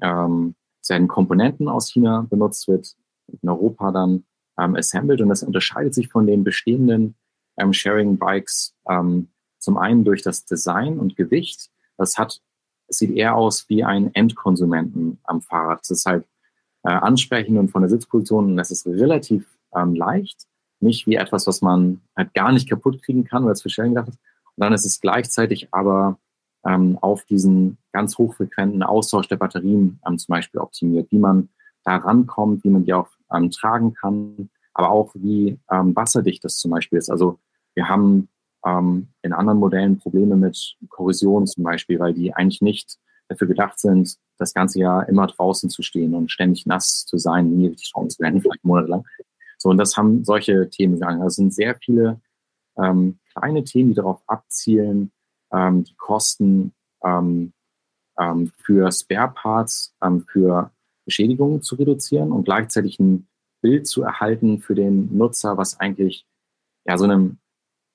ähm, 0.00 0.54
es 0.80 0.88
werden 0.90 1.08
Komponenten 1.08 1.68
aus 1.68 1.90
China 1.90 2.26
benutzt, 2.30 2.68
wird 2.68 2.94
in 3.26 3.48
Europa 3.48 3.90
dann 3.90 4.24
ähm, 4.58 4.76
assembled 4.76 5.20
und 5.20 5.28
das 5.28 5.42
unterscheidet 5.42 5.94
sich 5.94 6.08
von 6.08 6.26
den 6.26 6.44
bestehenden 6.44 7.16
ähm, 7.56 7.72
Sharing-Bikes 7.72 8.74
ähm, 8.88 9.28
zum 9.58 9.78
einen 9.78 10.04
durch 10.04 10.22
das 10.22 10.44
Design 10.44 11.00
und 11.00 11.16
Gewicht. 11.16 11.70
Das 11.96 12.18
hat, 12.18 12.40
es 12.88 12.98
sieht 12.98 13.10
eher 13.10 13.36
aus 13.36 13.68
wie 13.68 13.84
ein 13.84 14.14
Endkonsumenten 14.14 15.18
am 15.24 15.42
Fahrrad. 15.42 15.80
Es 15.82 15.90
ist 15.90 16.06
halt 16.06 16.24
äh, 16.84 16.90
ansprechend 16.90 17.58
und 17.58 17.70
von 17.70 17.82
der 17.82 17.88
Sitzposition 17.88 18.52
und 18.52 18.58
es 18.58 18.70
ist 18.70 18.86
relativ 18.86 19.46
ähm, 19.74 19.94
leicht, 19.94 20.46
nicht 20.80 21.06
wie 21.06 21.16
etwas, 21.16 21.46
was 21.46 21.62
man 21.62 22.00
halt 22.16 22.34
gar 22.34 22.52
nicht 22.52 22.68
kaputt 22.68 23.02
kriegen 23.02 23.24
kann, 23.24 23.44
weil 23.44 23.52
es 23.52 23.62
für 23.62 23.70
Sharing 23.70 23.94
gedacht 23.94 24.08
ist. 24.08 24.18
Und 24.54 24.62
dann 24.62 24.72
ist 24.72 24.86
es 24.86 25.00
gleichzeitig 25.00 25.68
aber 25.72 26.18
ähm, 26.66 26.98
auf 27.00 27.24
diesen 27.24 27.78
ganz 27.92 28.18
hochfrequenten 28.18 28.82
Austausch 28.82 29.28
der 29.28 29.36
Batterien 29.36 30.00
ähm, 30.06 30.18
zum 30.18 30.32
Beispiel 30.32 30.60
optimiert, 30.60 31.10
wie 31.10 31.18
man 31.18 31.48
da 31.84 31.96
rankommt, 31.96 32.64
wie 32.64 32.70
man 32.70 32.84
die 32.84 32.92
auch 32.92 33.08
ähm, 33.32 33.50
tragen 33.50 33.94
kann, 33.94 34.50
aber 34.74 34.90
auch 34.90 35.12
wie 35.14 35.58
ähm, 35.70 35.94
wasserdicht 35.94 36.44
das 36.44 36.58
zum 36.58 36.72
Beispiel 36.72 36.98
ist. 36.98 37.10
Also 37.10 37.38
wir 37.74 37.88
haben 37.88 38.28
ähm, 38.66 39.08
in 39.22 39.32
anderen 39.32 39.60
Modellen 39.60 39.98
Probleme 39.98 40.36
mit 40.36 40.76
Korrosion 40.88 41.46
zum 41.46 41.64
Beispiel, 41.64 41.98
weil 41.98 42.14
die 42.14 42.34
eigentlich 42.34 42.60
nicht 42.60 42.98
dafür 43.28 43.46
gedacht 43.46 43.78
sind, 43.78 44.16
das 44.38 44.52
ganze 44.52 44.80
Jahr 44.80 45.08
immer 45.08 45.26
draußen 45.26 45.70
zu 45.70 45.82
stehen 45.82 46.14
und 46.14 46.30
ständig 46.30 46.66
nass 46.66 47.06
zu 47.06 47.18
sein, 47.18 47.50
nie 47.50 47.68
richtig 47.68 47.88
schauen 47.88 48.10
zu 48.10 48.20
werden, 48.20 48.40
vielleicht 48.42 48.64
monatelang. 48.64 49.04
So, 49.58 49.70
und 49.70 49.78
das 49.78 49.96
haben 49.96 50.24
solche 50.24 50.68
Themen 50.68 50.94
gegangen. 50.94 51.22
Also 51.22 51.28
es 51.28 51.36
sind 51.36 51.54
sehr 51.54 51.76
viele 51.76 52.20
ähm, 52.76 53.18
kleine 53.32 53.64
Themen, 53.64 53.90
die 53.90 53.96
darauf 53.96 54.22
abzielen, 54.26 55.12
ähm, 55.52 55.84
die 55.84 55.94
Kosten 55.96 56.72
ähm, 57.02 57.52
ähm, 58.18 58.52
für 58.58 58.90
Spare 58.92 59.32
Parts, 59.34 59.94
ähm, 60.02 60.24
für 60.28 60.70
Beschädigungen 61.04 61.62
zu 61.62 61.76
reduzieren 61.76 62.32
und 62.32 62.44
gleichzeitig 62.44 62.98
ein 62.98 63.28
Bild 63.62 63.86
zu 63.86 64.02
erhalten 64.02 64.60
für 64.60 64.74
den 64.74 65.16
Nutzer, 65.16 65.56
was 65.56 65.80
eigentlich 65.80 66.26
ja 66.84 66.98
so 66.98 67.04
einem 67.04 67.38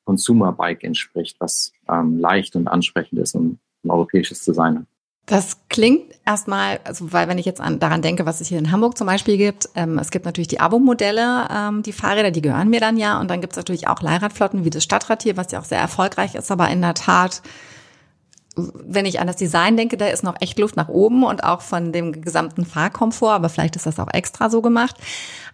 Consumer 0.06 0.52
Bike 0.52 0.84
entspricht, 0.84 1.38
was 1.40 1.72
ähm, 1.90 2.20
leicht 2.20 2.56
und 2.56 2.68
ansprechend 2.68 3.20
ist 3.20 3.36
und 3.36 3.60
ein 3.84 3.90
europäisches 3.90 4.44
Design 4.44 4.80
hat. 4.80 4.86
Das 5.28 5.58
klingt 5.70 6.14
erstmal, 6.26 6.80
also 6.84 7.14
weil 7.14 7.28
wenn 7.28 7.38
ich 7.38 7.46
jetzt 7.46 7.62
an, 7.62 7.80
daran 7.80 8.02
denke, 8.02 8.26
was 8.26 8.42
es 8.42 8.48
hier 8.48 8.58
in 8.58 8.72
Hamburg 8.72 8.98
zum 8.98 9.08
Beispiel 9.08 9.38
gibt, 9.38 9.70
ähm, 9.76 9.98
es 10.00 10.12
gibt 10.12 10.26
natürlich 10.26 10.48
die 10.48 10.60
Abo-Modelle, 10.60 11.48
ähm, 11.50 11.84
die 11.84 11.94
Fahrräder, 11.94 12.32
die 12.32 12.42
gehören 12.42 12.70
mir 12.70 12.80
dann 12.80 12.98
ja, 12.98 13.20
und 13.20 13.30
dann 13.30 13.40
gibt 13.40 13.54
es 13.54 13.58
natürlich 13.58 13.88
auch 13.88 14.02
Leihradflotten 14.02 14.66
wie 14.66 14.72
das 14.72 14.84
Stadtrad 14.84 15.24
hier, 15.24 15.38
was 15.38 15.52
ja 15.52 15.60
auch 15.60 15.66
sehr 15.66 15.80
erfolgreich 15.80 16.36
ist, 16.36 16.52
aber 16.52 16.70
in 16.70 16.82
der 16.82 16.96
Tat 16.96 17.42
wenn 18.56 19.06
ich 19.06 19.20
an 19.20 19.28
das 19.28 19.38
Design 19.38 19.78
denke, 19.78 19.98
da 19.98 20.08
ist 20.08 20.24
noch 20.24 20.36
echt 20.42 20.60
Luft 20.60 20.76
nach 20.76 20.90
oben 20.90 21.24
und 21.24 21.44
auch 21.44 21.62
von 21.62 21.92
dem 21.92 22.22
gesamten 22.22 22.66
Fahrkomfort, 22.66 23.32
aber 23.32 23.50
vielleicht 23.50 23.76
ist 23.76 23.86
das 23.86 24.00
auch 24.00 24.12
extra 24.12 24.50
so 24.50 24.62
gemacht. 24.62 24.98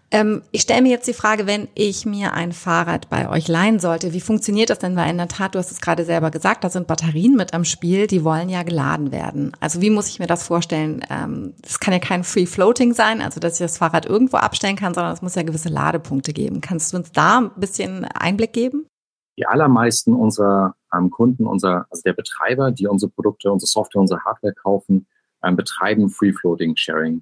Ähm, 0.09 0.41
ich 0.51 0.61
stelle 0.61 0.81
mir 0.81 0.89
jetzt 0.89 1.07
die 1.07 1.13
Frage, 1.13 1.47
wenn 1.47 1.67
ich 1.75 2.05
mir 2.05 2.33
ein 2.33 2.53
Fahrrad 2.53 3.09
bei 3.09 3.29
euch 3.29 3.49
leihen 3.49 3.79
sollte, 3.79 4.13
wie 4.13 4.21
funktioniert 4.21 4.69
das 4.69 4.79
denn? 4.79 4.95
Weil 4.95 5.09
in 5.09 5.17
der 5.17 5.27
Tat, 5.27 5.53
du 5.53 5.59
hast 5.59 5.71
es 5.71 5.81
gerade 5.81 6.05
selber 6.05 6.31
gesagt, 6.31 6.63
da 6.63 6.69
sind 6.69 6.87
Batterien 6.87 7.35
mit 7.35 7.53
am 7.53 7.65
Spiel, 7.65 8.07
die 8.07 8.23
wollen 8.23 8.47
ja 8.47 8.63
geladen 8.63 9.11
werden. 9.11 9.51
Also 9.59 9.81
wie 9.81 9.89
muss 9.89 10.07
ich 10.07 10.19
mir 10.19 10.27
das 10.27 10.47
vorstellen? 10.47 11.05
Ähm, 11.09 11.55
das 11.61 11.79
kann 11.79 11.93
ja 11.93 11.99
kein 11.99 12.23
Free 12.23 12.45
Floating 12.45 12.93
sein, 12.93 13.21
also 13.21 13.41
dass 13.41 13.53
ich 13.53 13.65
das 13.65 13.77
Fahrrad 13.77 14.05
irgendwo 14.05 14.37
abstellen 14.37 14.77
kann, 14.77 14.93
sondern 14.93 15.13
es 15.13 15.21
muss 15.21 15.35
ja 15.35 15.43
gewisse 15.43 15.69
Ladepunkte 15.69 16.31
geben. 16.31 16.61
Kannst 16.61 16.93
du 16.93 16.97
uns 16.97 17.11
da 17.11 17.39
ein 17.39 17.51
bisschen 17.57 18.05
Einblick 18.05 18.53
geben? 18.53 18.85
Die 19.37 19.45
allermeisten 19.45 20.13
unserer 20.13 20.75
ähm, 20.95 21.11
Kunden, 21.11 21.45
unser, 21.45 21.85
also 21.89 22.01
der 22.05 22.13
Betreiber, 22.13 22.71
die 22.71 22.87
unsere 22.87 23.11
Produkte, 23.11 23.51
unsere 23.51 23.67
Software, 23.67 24.01
unsere 24.01 24.23
Hardware 24.23 24.53
kaufen, 24.53 25.05
ähm, 25.43 25.57
betreiben 25.57 26.09
Free 26.09 26.31
Floating 26.31 26.77
Sharing 26.77 27.21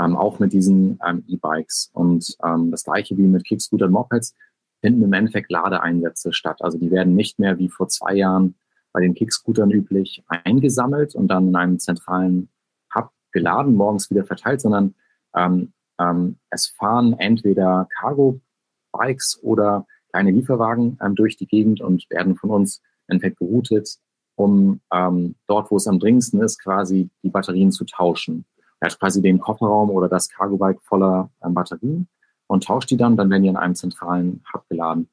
ähm, 0.00 0.16
auch 0.16 0.38
mit 0.38 0.52
diesen 0.52 0.98
ähm, 1.06 1.24
E-Bikes. 1.28 1.90
Und 1.92 2.36
ähm, 2.44 2.70
das 2.70 2.84
gleiche 2.84 3.16
wie 3.16 3.22
mit 3.22 3.44
Kickscooter 3.44 3.86
und 3.86 3.92
Mopeds 3.92 4.34
finden 4.80 5.02
im 5.02 5.12
Endeffekt 5.12 5.50
Ladeeinsätze 5.50 6.32
statt. 6.32 6.58
Also 6.60 6.78
die 6.78 6.90
werden 6.90 7.14
nicht 7.14 7.38
mehr 7.38 7.58
wie 7.58 7.68
vor 7.68 7.88
zwei 7.88 8.14
Jahren 8.14 8.54
bei 8.92 9.00
den 9.00 9.14
Kickscootern 9.14 9.70
üblich 9.70 10.22
eingesammelt 10.28 11.14
und 11.14 11.28
dann 11.28 11.48
in 11.48 11.56
einem 11.56 11.78
zentralen 11.78 12.48
Hub 12.94 13.10
geladen, 13.32 13.74
morgens 13.74 14.10
wieder 14.10 14.24
verteilt, 14.24 14.60
sondern 14.60 14.94
ähm, 15.34 15.72
ähm, 15.98 16.36
es 16.50 16.68
fahren 16.68 17.14
entweder 17.18 17.88
Cargo-Bikes 17.98 19.40
oder 19.42 19.86
kleine 20.10 20.30
Lieferwagen 20.30 20.98
ähm, 21.02 21.14
durch 21.14 21.36
die 21.36 21.46
Gegend 21.46 21.80
und 21.80 22.08
werden 22.10 22.36
von 22.36 22.50
uns 22.50 22.78
im 23.08 23.14
Endeffekt 23.14 23.38
geroutet, 23.38 23.98
um 24.36 24.80
ähm, 24.92 25.34
dort, 25.46 25.70
wo 25.70 25.76
es 25.76 25.86
am 25.86 25.98
dringendsten 25.98 26.40
ist, 26.40 26.62
quasi 26.62 27.10
die 27.22 27.30
Batterien 27.30 27.72
zu 27.72 27.84
tauschen. 27.84 28.44
Hat 28.84 28.98
quasi 28.98 29.22
den 29.22 29.40
Kofferraum 29.40 29.90
oder 29.90 30.08
das 30.08 30.28
Cargo-Bike 30.28 30.82
voller 30.82 31.30
ähm, 31.44 31.54
Batterien 31.54 32.08
und 32.46 32.64
tauscht 32.64 32.90
die 32.90 32.96
dann, 32.96 33.16
dann 33.16 33.30
werden 33.30 33.42
die 33.42 33.48
in 33.48 33.56
einem 33.56 33.74
zentralen 33.74 34.44
Hub 34.52 34.68
geladen. 34.68 35.08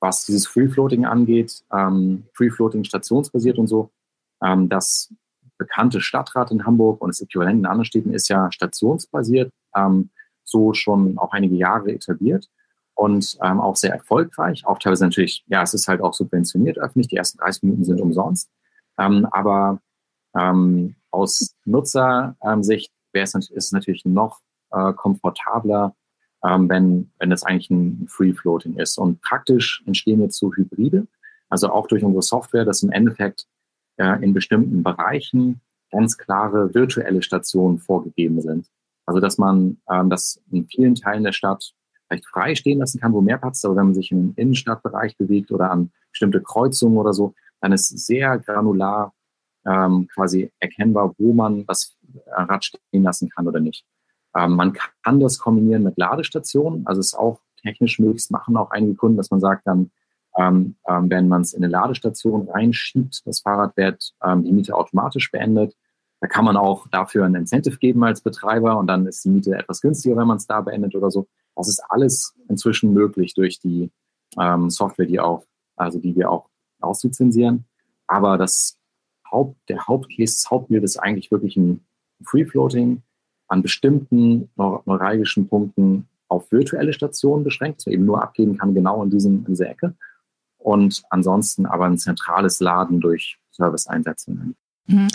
Was 0.00 0.26
dieses 0.26 0.46
Free-Floating 0.46 1.06
angeht, 1.06 1.64
ähm, 1.72 2.24
Free-Floating 2.34 2.84
stationsbasiert 2.84 3.58
und 3.58 3.66
so, 3.66 3.90
ähm, 4.42 4.68
das 4.68 5.12
bekannte 5.58 6.00
Stadtrat 6.00 6.50
in 6.50 6.66
Hamburg 6.66 7.00
und 7.00 7.08
das 7.08 7.20
Äquivalent 7.20 7.60
in 7.60 7.66
anderen 7.66 7.86
Städten 7.86 8.12
ist 8.12 8.28
ja 8.28 8.50
stationsbasiert, 8.52 9.52
ähm, 9.74 10.10
so 10.44 10.74
schon 10.74 11.18
auch 11.18 11.32
einige 11.32 11.56
Jahre 11.56 11.92
etabliert 11.92 12.48
und 12.94 13.36
ähm, 13.42 13.60
auch 13.60 13.76
sehr 13.76 13.92
erfolgreich. 13.92 14.66
Auch 14.66 14.78
teilweise 14.78 15.04
natürlich, 15.04 15.44
ja, 15.48 15.62
es 15.62 15.74
ist 15.74 15.88
halt 15.88 16.00
auch 16.00 16.14
subventioniert 16.14 16.78
öffentlich. 16.78 17.08
Die 17.08 17.16
ersten 17.16 17.38
30 17.38 17.62
Minuten 17.64 17.84
sind 17.84 18.00
umsonst. 18.00 18.50
Ähm, 18.98 19.26
aber 19.30 19.80
ähm, 20.36 20.96
aus 21.10 21.54
Nutzersicht 21.64 22.92
wäre 23.16 23.24
es 23.24 23.50
ist 23.50 23.72
natürlich 23.72 24.04
noch 24.04 24.40
äh, 24.70 24.92
komfortabler, 24.92 25.96
ähm, 26.44 26.68
wenn, 26.68 27.10
wenn 27.18 27.32
es 27.32 27.42
eigentlich 27.42 27.70
ein 27.70 28.06
Free 28.08 28.32
Floating 28.32 28.76
ist. 28.76 28.98
Und 28.98 29.20
praktisch 29.22 29.82
entstehen 29.86 30.20
jetzt 30.20 30.38
so 30.38 30.52
Hybride, 30.52 31.06
also 31.48 31.70
auch 31.70 31.88
durch 31.88 32.04
unsere 32.04 32.22
Software, 32.22 32.64
dass 32.64 32.82
im 32.82 32.92
Endeffekt 32.92 33.46
äh, 33.96 34.22
in 34.22 34.34
bestimmten 34.34 34.82
Bereichen 34.82 35.60
ganz 35.90 36.18
klare 36.18 36.74
virtuelle 36.74 37.22
Stationen 37.22 37.78
vorgegeben 37.78 38.40
sind. 38.40 38.68
Also 39.06 39.20
dass 39.20 39.38
man 39.38 39.78
ähm, 39.90 40.10
das 40.10 40.42
in 40.50 40.66
vielen 40.66 40.94
Teilen 40.94 41.24
der 41.24 41.32
Stadt 41.32 41.72
vielleicht 42.06 42.26
frei 42.26 42.54
stehen 42.54 42.80
lassen 42.80 43.00
kann, 43.00 43.12
wo 43.12 43.20
mehr 43.20 43.38
Platz 43.38 43.58
ist, 43.58 43.64
aber 43.64 43.76
wenn 43.76 43.86
man 43.86 43.94
sich 43.94 44.12
in 44.12 44.28
den 44.28 44.34
Innenstadtbereich 44.34 45.16
bewegt 45.16 45.50
oder 45.50 45.70
an 45.70 45.90
bestimmte 46.10 46.42
Kreuzungen 46.42 46.98
oder 46.98 47.12
so, 47.12 47.34
dann 47.60 47.72
ist 47.72 47.88
sehr 47.88 48.38
granular 48.38 49.12
ähm, 49.66 50.08
quasi 50.14 50.50
erkennbar, 50.60 51.14
wo 51.18 51.32
man 51.32 51.66
das 51.66 51.95
Rad 52.26 52.64
stehen 52.64 53.02
lassen 53.02 53.28
kann 53.30 53.48
oder 53.48 53.60
nicht. 53.60 53.84
Ähm, 54.36 54.56
man 54.56 54.72
kann 55.02 55.20
das 55.20 55.38
kombinieren 55.38 55.82
mit 55.82 55.96
Ladestationen, 55.96 56.86
also 56.86 57.00
es 57.00 57.08
ist 57.08 57.14
auch 57.14 57.40
technisch 57.62 57.98
möglich, 57.98 58.26
machen 58.30 58.56
auch 58.56 58.70
einige 58.70 58.94
Kunden, 58.94 59.16
dass 59.16 59.30
man 59.30 59.40
sagt 59.40 59.66
dann, 59.66 59.90
ähm, 60.36 60.76
ähm, 60.86 61.10
wenn 61.10 61.28
man 61.28 61.42
es 61.42 61.54
in 61.54 61.64
eine 61.64 61.72
Ladestation 61.72 62.48
reinschiebt, 62.48 63.26
das 63.26 63.40
Fahrrad 63.40 63.76
wird 63.76 64.12
ähm, 64.22 64.44
die 64.44 64.52
Miete 64.52 64.74
automatisch 64.74 65.30
beendet. 65.30 65.74
Da 66.20 66.28
kann 66.28 66.44
man 66.44 66.56
auch 66.56 66.86
dafür 66.88 67.24
ein 67.24 67.34
Incentive 67.34 67.78
geben 67.78 68.04
als 68.04 68.20
Betreiber 68.20 68.78
und 68.78 68.86
dann 68.86 69.06
ist 69.06 69.24
die 69.24 69.30
Miete 69.30 69.54
etwas 69.54 69.80
günstiger, 69.80 70.16
wenn 70.16 70.26
man 70.26 70.36
es 70.36 70.46
da 70.46 70.60
beendet 70.60 70.94
oder 70.94 71.10
so. 71.10 71.26
Das 71.54 71.68
ist 71.68 71.82
alles 71.88 72.34
inzwischen 72.48 72.92
möglich 72.92 73.34
durch 73.34 73.60
die 73.60 73.90
ähm, 74.38 74.68
Software, 74.70 75.06
die 75.06 75.20
auch, 75.20 75.46
also 75.76 75.98
die 75.98 76.14
wir 76.14 76.30
auch 76.30 76.48
auslizenzieren. 76.80 77.64
Aber 78.06 78.36
das 78.38 78.78
Haupt, 79.30 79.56
der 79.68 79.86
Hauptcase, 79.86 80.34
das 80.34 80.50
Hauptbild 80.50 80.84
ist 80.84 80.98
eigentlich 80.98 81.30
wirklich 81.30 81.56
ein 81.56 81.84
Free 82.24 82.44
Floating 82.44 83.02
an 83.48 83.62
bestimmten 83.62 84.50
neuralgischen 84.56 85.48
Punkten 85.48 86.08
auf 86.28 86.50
virtuelle 86.50 86.92
Stationen 86.92 87.44
beschränkt, 87.44 87.78
dass 87.78 87.86
man 87.86 87.94
eben 87.94 88.04
nur 88.04 88.22
abgeben 88.22 88.58
kann, 88.58 88.74
genau 88.74 89.02
in, 89.02 89.10
diesem, 89.10 89.38
in 89.38 89.44
dieser 89.44 89.70
Ecke. 89.70 89.94
Und 90.58 91.04
ansonsten 91.10 91.66
aber 91.66 91.84
ein 91.84 91.98
zentrales 91.98 92.58
Laden 92.58 93.00
durch 93.00 93.38
Service-Einsätze. 93.52 94.32
Mhm. 94.86 95.08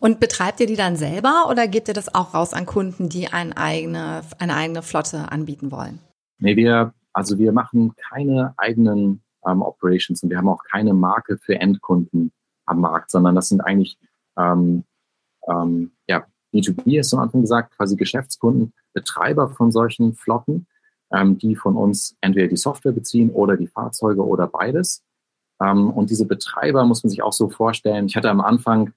Und 0.00 0.20
betreibt 0.20 0.60
ihr 0.60 0.66
die 0.66 0.76
dann 0.76 0.96
selber 0.96 1.46
oder 1.50 1.66
gebt 1.66 1.88
ihr 1.88 1.94
das 1.94 2.14
auch 2.14 2.34
raus 2.34 2.52
an 2.52 2.66
Kunden, 2.66 3.08
die 3.08 3.28
eine 3.28 3.56
eigene, 3.56 4.22
eine 4.38 4.54
eigene 4.54 4.82
Flotte 4.82 5.32
anbieten 5.32 5.70
wollen? 5.72 6.00
Nee, 6.38 6.56
wir, 6.56 6.92
also 7.12 7.38
wir 7.38 7.52
machen 7.52 7.94
keine 8.10 8.54
eigenen 8.58 9.22
ähm, 9.46 9.62
Operations 9.62 10.22
und 10.22 10.30
wir 10.30 10.38
haben 10.38 10.48
auch 10.48 10.62
keine 10.64 10.94
Marke 10.94 11.38
für 11.38 11.58
Endkunden 11.58 12.32
am 12.66 12.80
Markt, 12.80 13.10
sondern 13.10 13.34
das 13.34 13.48
sind 13.48 13.60
eigentlich 13.60 13.98
ähm, 14.36 14.84
ähm, 15.48 15.92
ja, 16.06 16.26
B2B 16.52 16.98
ist 16.98 17.12
am 17.14 17.20
Anfang 17.20 17.42
gesagt, 17.42 17.76
quasi 17.76 17.96
Geschäftskunden, 17.96 18.72
Betreiber 18.94 19.48
von 19.50 19.70
solchen 19.70 20.14
Flotten, 20.14 20.66
ähm, 21.12 21.38
die 21.38 21.56
von 21.56 21.76
uns 21.76 22.16
entweder 22.20 22.48
die 22.48 22.56
Software 22.56 22.92
beziehen 22.92 23.30
oder 23.30 23.56
die 23.56 23.66
Fahrzeuge 23.66 24.24
oder 24.24 24.46
beides. 24.46 25.02
Ähm, 25.60 25.90
und 25.90 26.10
diese 26.10 26.26
Betreiber 26.26 26.84
muss 26.84 27.02
man 27.02 27.10
sich 27.10 27.22
auch 27.22 27.32
so 27.32 27.48
vorstellen. 27.48 28.06
Ich 28.06 28.16
hatte 28.16 28.30
am 28.30 28.40
Anfang 28.40 28.92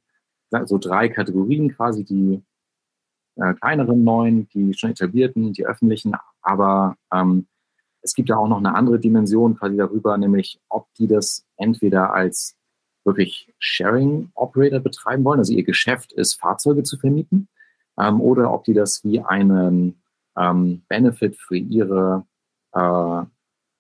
so 0.66 0.78
drei 0.78 1.08
Kategorien 1.08 1.74
quasi, 1.74 2.04
die 2.04 2.44
äh, 3.38 3.54
kleineren 3.54 4.04
neuen, 4.04 4.50
die 4.50 4.74
schon 4.74 4.92
etablierten, 4.92 5.54
die 5.54 5.66
öffentlichen, 5.66 6.14
aber 6.42 6.98
ähm, 7.14 7.48
es 8.02 8.14
gibt 8.16 8.30
ja 8.30 8.38
auch 8.38 8.48
noch 8.48 8.58
eine 8.58 8.76
andere 8.76 9.00
Dimension 9.00 9.56
quasi 9.56 9.78
darüber, 9.78 10.18
nämlich 10.18 10.60
ob 10.70 10.88
die 10.96 11.08
das 11.08 11.46
entweder 11.58 12.14
als 12.14 12.58
wirklich 13.04 13.54
Sharing 13.60 14.32
Operator 14.36 14.80
betreiben 14.80 15.24
wollen, 15.24 15.40
also 15.40 15.54
ihr 15.54 15.64
Geschäft 15.64 16.14
ist, 16.14 16.36
Fahrzeuge 16.36 16.84
zu 16.84 16.98
vermieten, 16.98 17.48
ähm, 18.00 18.22
oder 18.22 18.54
ob 18.54 18.64
die 18.64 18.74
das 18.74 19.04
wie 19.04 19.20
einen 19.22 20.02
ähm, 20.38 20.84
Benefit 20.88 21.36
für 21.36 21.58
ihre 21.58 22.26
äh, 22.74 23.24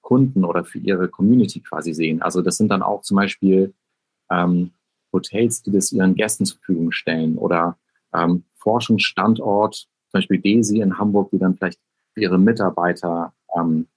Kunden 0.02 0.44
oder 0.44 0.66
für 0.66 0.80
ihre 0.80 1.08
Community 1.08 1.62
quasi 1.62 1.94
sehen. 1.94 2.22
Also 2.22 2.42
das 2.42 2.58
sind 2.58 2.70
dann 2.70 2.82
auch 2.82 3.02
zum 3.02 3.16
Beispiel 3.16 3.74
ähm, 4.30 4.72
Hotels, 5.14 5.62
die 5.62 5.72
das 5.72 5.92
ihren 5.92 6.16
Gästen 6.16 6.46
zur 6.46 6.58
Verfügung 6.58 6.92
stellen 6.92 7.38
oder 7.38 7.78
ähm, 8.14 8.44
Forschungsstandort, 8.56 9.76
zum 9.76 9.88
Beispiel 10.12 10.40
DESI 10.40 10.82
in 10.82 10.98
Hamburg, 10.98 11.32
die 11.32 11.40
dann 11.40 11.56
vielleicht 11.56 11.80
ihre 12.16 12.38
Mitarbeiter 12.38 13.34
ähm, 13.56 13.88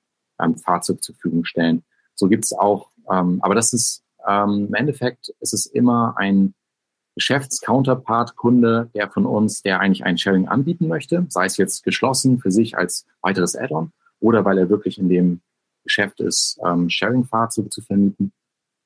ähm, 0.40 0.56
Fahrzeug 0.56 1.02
zur 1.02 1.14
Verfügung 1.16 1.44
stellen. 1.44 1.82
So 2.14 2.28
gibt 2.28 2.44
es 2.44 2.52
auch, 2.52 2.90
ähm, 3.10 3.40
aber 3.42 3.54
das 3.54 3.72
ist 3.72 4.03
ähm, 4.26 4.66
im 4.68 4.74
Endeffekt 4.74 5.30
ist 5.40 5.54
es 5.54 5.66
immer 5.66 6.14
ein 6.16 6.54
Geschäftscounterpart-Kunde, 7.14 8.90
der 8.94 9.10
von 9.10 9.26
uns, 9.26 9.62
der 9.62 9.80
eigentlich 9.80 10.04
ein 10.04 10.18
Sharing 10.18 10.48
anbieten 10.48 10.88
möchte, 10.88 11.24
sei 11.28 11.46
es 11.46 11.56
jetzt 11.56 11.84
geschlossen 11.84 12.40
für 12.40 12.50
sich 12.50 12.76
als 12.76 13.06
weiteres 13.22 13.56
Add-on 13.56 13.92
oder 14.20 14.44
weil 14.44 14.58
er 14.58 14.68
wirklich 14.68 14.98
in 14.98 15.08
dem 15.08 15.40
Geschäft 15.84 16.20
ist, 16.20 16.58
ähm, 16.64 16.88
Sharing-Fahrzeuge 16.88 17.68
zu 17.68 17.82
vermieten 17.82 18.32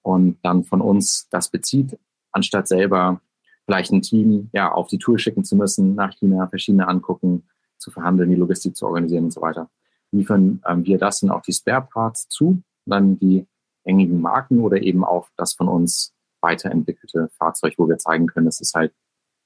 und 0.03 0.39
dann 0.43 0.65
von 0.65 0.81
uns 0.81 1.29
das 1.31 1.49
bezieht, 1.49 1.99
anstatt 2.33 2.69
selber 2.69 3.21
vielleicht 3.65 3.93
ein 3.93 4.03
Team 4.03 4.51
ja 4.53 4.73
auf 4.73 4.89
die 4.89 4.99
Tour 4.99 5.19
schicken 5.19 5.45
zu 5.45 5.57
müssen, 5.57 5.95
nach 5.95 6.13
China 6.15 6.47
verschiedene 6.49 6.89
angucken, 6.89 7.45
zu 7.79 7.91
verhandeln, 7.91 8.31
die 8.31 8.37
Logistik 8.37 8.77
zu 8.77 8.87
organisieren 8.87 9.25
und 9.25 9.33
so 9.33 9.41
weiter. 9.41 9.71
Liefern 10.11 10.63
ähm, 10.67 10.85
wir 10.85 10.99
das 10.99 11.21
dann 11.21 11.31
auch 11.31 11.43
die 11.43 11.53
Spare 11.53 11.87
Parts 11.91 12.29
zu, 12.29 12.63
dann 12.87 13.19
die 13.19 13.47
gängigen 13.89 14.21
Marken 14.21 14.61
oder 14.61 14.83
eben 14.83 15.03
auch 15.03 15.29
das 15.37 15.55
von 15.55 15.67
uns 15.67 16.13
weiterentwickelte 16.43 17.31
Fahrzeug, 17.39 17.75
wo 17.79 17.89
wir 17.89 17.99
zeigen 17.99 18.27
können, 18.27 18.47
dass 18.47 18.61
es 18.61 18.75
halt 18.75 18.93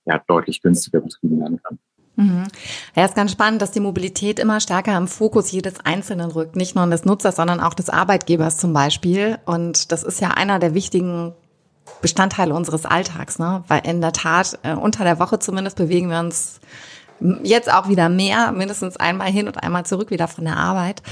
ja, 0.04 0.20
deutlich 0.26 0.60
günstiger 0.60 1.00
betrieben 1.00 1.40
werden 1.40 1.62
kann. 1.62 1.78
Mhm. 2.16 2.48
Ja, 2.94 3.04
ist 3.04 3.14
ganz 3.14 3.32
spannend, 3.32 3.62
dass 3.62 3.70
die 3.70 3.80
Mobilität 3.80 4.38
immer 4.38 4.60
stärker 4.60 4.96
im 4.98 5.06
Fokus 5.06 5.50
jedes 5.52 5.80
Einzelnen 5.80 6.30
rückt. 6.30 6.56
Nicht 6.56 6.74
nur 6.74 6.86
des 6.88 7.04
Nutzers, 7.04 7.36
sondern 7.36 7.60
auch 7.60 7.72
des 7.72 7.88
Arbeitgebers 7.88 8.58
zum 8.58 8.72
Beispiel. 8.72 9.38
Und 9.46 9.92
das 9.92 10.02
ist 10.02 10.20
ja 10.20 10.32
einer 10.32 10.58
der 10.58 10.74
wichtigen 10.74 11.32
Bestandteile 12.02 12.54
unseres 12.54 12.84
Alltags, 12.84 13.38
ne? 13.38 13.64
Weil 13.68 13.86
in 13.86 14.00
der 14.00 14.12
Tat, 14.12 14.58
äh, 14.62 14.74
unter 14.74 15.04
der 15.04 15.20
Woche 15.20 15.38
zumindest 15.38 15.76
bewegen 15.76 16.10
wir 16.10 16.18
uns 16.18 16.60
jetzt 17.42 17.72
auch 17.72 17.88
wieder 17.88 18.08
mehr, 18.08 18.52
mindestens 18.52 18.96
einmal 18.96 19.30
hin 19.30 19.46
und 19.46 19.62
einmal 19.62 19.86
zurück 19.86 20.10
wieder 20.10 20.28
von 20.28 20.44
der 20.44 20.56
Arbeit. 20.56 21.02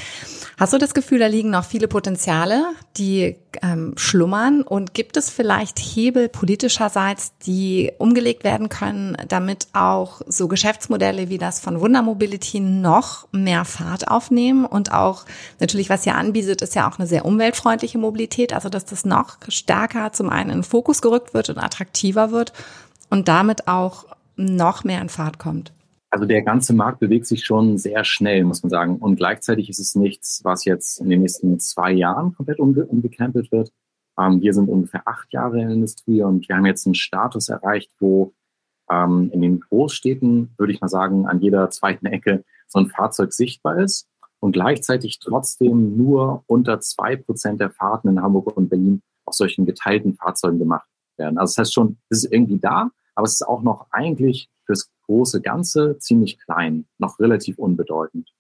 Hast 0.59 0.73
du 0.75 0.79
das 0.79 0.93
Gefühl, 0.93 1.19
da 1.19 1.27
liegen 1.27 1.51
noch 1.51 1.65
viele 1.65 1.89
Potenziale, 1.89 2.65
die 2.99 3.37
ähm, 3.63 3.95
schlummern? 3.97 4.63
Und 4.63 4.93
gibt 4.93 5.17
es 5.17 5.31
vielleicht 5.31 5.79
Hebel 5.79 6.29
politischerseits, 6.29 7.33
die 7.39 7.93
umgelegt 7.97 8.45
werden 8.45 8.69
können, 8.69 9.17
damit 9.29 9.69
auch 9.73 10.21
so 10.27 10.49
Geschäftsmodelle 10.49 11.31
wie 11.31 11.39
das 11.39 11.61
von 11.61 11.81
Wunder 11.81 12.03
Mobility 12.03 12.61
noch 12.61 13.27
mehr 13.33 13.65
Fahrt 13.65 14.09
aufnehmen? 14.09 14.67
Und 14.67 14.93
auch 14.93 15.25
natürlich, 15.61 15.89
was 15.89 16.05
ihr 16.05 16.15
anbietet, 16.15 16.61
ist 16.61 16.75
ja 16.75 16.91
auch 16.91 16.99
eine 16.99 17.09
sehr 17.09 17.25
umweltfreundliche 17.25 17.97
Mobilität, 17.97 18.53
also 18.53 18.69
dass 18.69 18.85
das 18.85 19.07
noch 19.07 19.39
stärker 19.49 20.13
zum 20.13 20.29
einen 20.29 20.51
in 20.51 20.57
den 20.59 20.65
Fokus 20.65 21.01
gerückt 21.01 21.33
wird 21.33 21.49
und 21.49 21.59
attraktiver 21.59 22.33
wird 22.33 22.53
und 23.09 23.29
damit 23.29 23.67
auch 23.67 24.05
noch 24.37 24.85
mehr 24.85 25.01
in 25.01 25.09
Fahrt 25.09 25.39
kommt. 25.39 25.73
Also 26.11 26.27
der 26.27 26.43
ganze 26.43 26.75
Markt 26.75 26.99
bewegt 26.99 27.27
sich 27.27 27.45
schon 27.45 27.79
sehr 27.79 28.03
schnell, 28.05 28.45
muss 28.45 28.63
man 28.65 28.71
sagen. 28.71 28.97
Und 28.97 29.17
gleichzeitig 29.17 29.71
ist 29.71 29.79
es 29.79 29.95
nichts, 29.95 30.41
was 30.43 30.65
jetzt 30.65 31.01
in 31.01 31.09
den 31.09 31.21
nächsten 31.21 31.61
zwei 31.61 31.93
Jahren 31.93 32.35
komplett 32.35 32.59
umge 32.59 32.85
umgekrempelt 32.85 33.53
wird. 33.53 33.73
Ähm, 34.19 34.41
wir 34.41 34.53
sind 34.53 34.69
ungefähr 34.69 35.07
acht 35.07 35.33
Jahre 35.33 35.61
in 35.61 35.67
der 35.67 35.75
Industrie 35.77 36.23
und 36.23 36.49
wir 36.49 36.57
haben 36.57 36.67
jetzt 36.67 36.87
einen 36.87 36.97
Status 36.97 37.49
erreicht, 37.49 37.93
wo 38.01 38.35
ähm, 38.91 39.31
in 39.33 39.41
den 39.41 39.61
Großstädten, 39.61 40.53
würde 40.59 40.73
ich 40.73 40.81
mal 40.81 40.89
sagen, 40.89 41.27
an 41.27 41.41
jeder 41.41 41.71
zweiten 41.71 42.07
Ecke 42.07 42.45
so 42.67 42.81
ein 42.81 42.89
Fahrzeug 42.89 43.33
sichtbar 43.33 43.79
ist 43.79 44.09
und 44.41 44.53
gleichzeitig 44.53 45.21
trotzdem 45.21 45.97
nur 45.97 46.43
unter 46.47 46.81
zwei 46.81 47.15
Prozent 47.15 47.61
der 47.61 47.71
Fahrten 47.71 48.09
in 48.09 48.21
Hamburg 48.21 48.57
und 48.57 48.69
Berlin 48.69 49.03
auf 49.25 49.35
solchen 49.35 49.65
geteilten 49.65 50.15
Fahrzeugen 50.15 50.59
gemacht 50.59 50.89
werden. 51.17 51.39
Also 51.39 51.53
das 51.53 51.59
heißt 51.59 51.75
schon, 51.75 51.99
es 52.09 52.25
ist 52.25 52.33
irgendwie 52.33 52.59
da, 52.59 52.91
aber 53.15 53.27
es 53.27 53.35
ist 53.35 53.47
auch 53.47 53.63
noch 53.63 53.87
eigentlich 53.93 54.49
fürs 54.71 54.89
große 55.07 55.41
Ganze 55.41 55.99
ziemlich 55.99 56.39
klein, 56.39 56.87
noch 56.99 57.19
relativ 57.19 57.59
unbedeutend. 57.59 58.31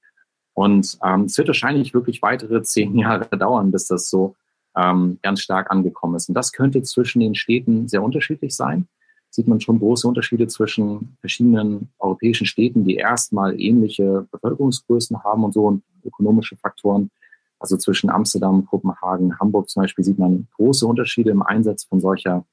Und 0.55 0.97
ähm, 1.05 1.23
es 1.23 1.37
wird 1.37 1.49
wahrscheinlich 1.49 1.93
wirklich 1.93 2.23
weitere 2.23 2.63
zehn 2.63 2.97
Jahre 2.99 3.37
dauern, 3.37 3.73
bis 3.73 3.87
das 3.87 4.09
so 4.09 4.37
ähm, 4.77 5.19
ganz 5.23 5.41
stark 5.41 5.73
angekommen 5.73 6.15
ist. 6.15 6.29
Und 6.29 6.37
das 6.37 6.53
könnte 6.53 6.83
zwischen 6.83 7.19
den 7.19 7.35
Städten 7.35 7.89
sehr 7.89 8.03
unterschiedlich 8.03 8.55
sein. 8.55 8.87
Sieht 9.31 9.49
man 9.49 9.61
schon 9.61 9.81
große 9.81 10.07
Unterschiede 10.07 10.47
zwischen 10.47 11.17
verschiedenen 11.21 11.89
europäischen 11.99 12.47
Städten, 12.47 12.85
die 12.85 12.95
erstmal 12.95 13.61
ähnliche 13.61 14.29
Bevölkerungsgrößen 14.31 15.25
haben 15.25 15.43
und 15.43 15.55
so 15.55 15.67
und 15.67 15.83
ökonomische 16.05 16.57
Faktoren. 16.57 17.11
Also 17.59 17.77
zwischen 17.77 18.09
Amsterdam, 18.09 18.67
Kopenhagen, 18.67 19.39
Hamburg 19.41 19.69
zum 19.69 19.83
Beispiel 19.83 20.05
sieht 20.05 20.19
man 20.19 20.47
große 20.57 20.87
Unterschiede 20.87 21.31
im 21.31 21.43
Einsatz 21.43 21.85
von 21.85 22.01
solcher 22.01 22.45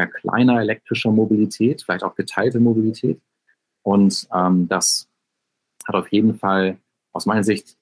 ja, 0.00 0.06
kleiner 0.06 0.60
elektrischer 0.60 1.10
Mobilität, 1.10 1.82
vielleicht 1.82 2.04
auch 2.04 2.14
geteilte 2.14 2.60
Mobilität. 2.60 3.20
Und 3.82 4.26
ähm, 4.34 4.68
das 4.68 5.08
hat 5.86 5.94
auf 5.94 6.10
jeden 6.10 6.34
Fall 6.34 6.78
aus 7.12 7.26
meiner 7.26 7.44
Sicht 7.44 7.76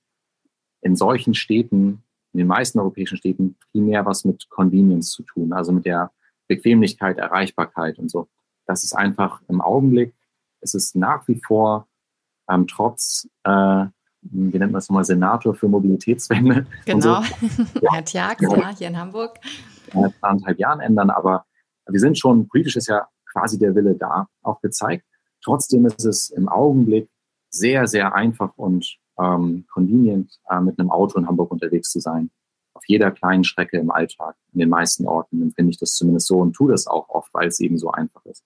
in 0.80 0.96
solchen 0.96 1.34
Städten, 1.34 2.02
in 2.32 2.38
den 2.38 2.46
meisten 2.46 2.78
europäischen 2.78 3.18
Städten, 3.18 3.56
primär 3.72 4.04
was 4.06 4.24
mit 4.24 4.48
Convenience 4.48 5.10
zu 5.10 5.22
tun, 5.22 5.52
also 5.52 5.72
mit 5.72 5.86
der 5.86 6.12
Bequemlichkeit, 6.46 7.18
Erreichbarkeit 7.18 7.98
und 7.98 8.10
so. 8.10 8.28
Das 8.66 8.84
ist 8.84 8.94
einfach 8.94 9.40
im 9.48 9.60
Augenblick, 9.60 10.14
es 10.60 10.74
ist 10.74 10.96
nach 10.96 11.26
wie 11.28 11.40
vor 11.46 11.86
ähm, 12.50 12.66
trotz, 12.66 13.28
äh, 13.44 13.86
wie 14.22 14.58
nennt 14.58 14.72
man 14.72 14.78
es 14.78 14.88
nochmal, 14.88 15.04
Senator 15.04 15.54
für 15.54 15.68
Mobilitätswende. 15.68 16.66
Genau, 16.84 17.22
so. 17.22 17.22
Herr 17.90 18.04
Tjag, 18.04 18.40
ja, 18.40 18.76
hier 18.76 18.88
in 18.88 18.98
Hamburg. 18.98 19.38
Äh, 19.92 20.08
anderthalb 20.20 20.58
Jahren 20.58 20.80
ändern, 20.80 21.10
aber 21.10 21.46
wir 21.92 22.00
sind 22.00 22.18
schon, 22.18 22.48
politisch 22.48 22.76
ist 22.76 22.88
ja 22.88 23.08
quasi 23.32 23.58
der 23.58 23.74
Wille 23.74 23.94
da, 23.94 24.28
auch 24.42 24.60
gezeigt. 24.60 25.04
Trotzdem 25.42 25.86
ist 25.86 26.04
es 26.04 26.30
im 26.30 26.48
Augenblick 26.48 27.08
sehr, 27.50 27.86
sehr 27.86 28.14
einfach 28.14 28.52
und 28.56 28.98
ähm, 29.18 29.66
convenient, 29.72 30.38
äh, 30.50 30.60
mit 30.60 30.78
einem 30.78 30.90
Auto 30.90 31.18
in 31.18 31.26
Hamburg 31.26 31.50
unterwegs 31.50 31.90
zu 31.90 32.00
sein. 32.00 32.30
Auf 32.74 32.82
jeder 32.86 33.10
kleinen 33.10 33.44
Strecke 33.44 33.78
im 33.78 33.90
Alltag. 33.90 34.36
In 34.52 34.60
den 34.60 34.68
meisten 34.68 35.06
Orten 35.06 35.42
empfinde 35.42 35.70
ich 35.70 35.78
das 35.78 35.94
zumindest 35.94 36.28
so 36.28 36.38
und 36.38 36.52
tue 36.52 36.70
das 36.70 36.86
auch 36.86 37.08
oft, 37.08 37.32
weil 37.34 37.48
es 37.48 37.60
eben 37.60 37.78
so 37.78 37.90
einfach 37.90 38.24
ist. 38.24 38.44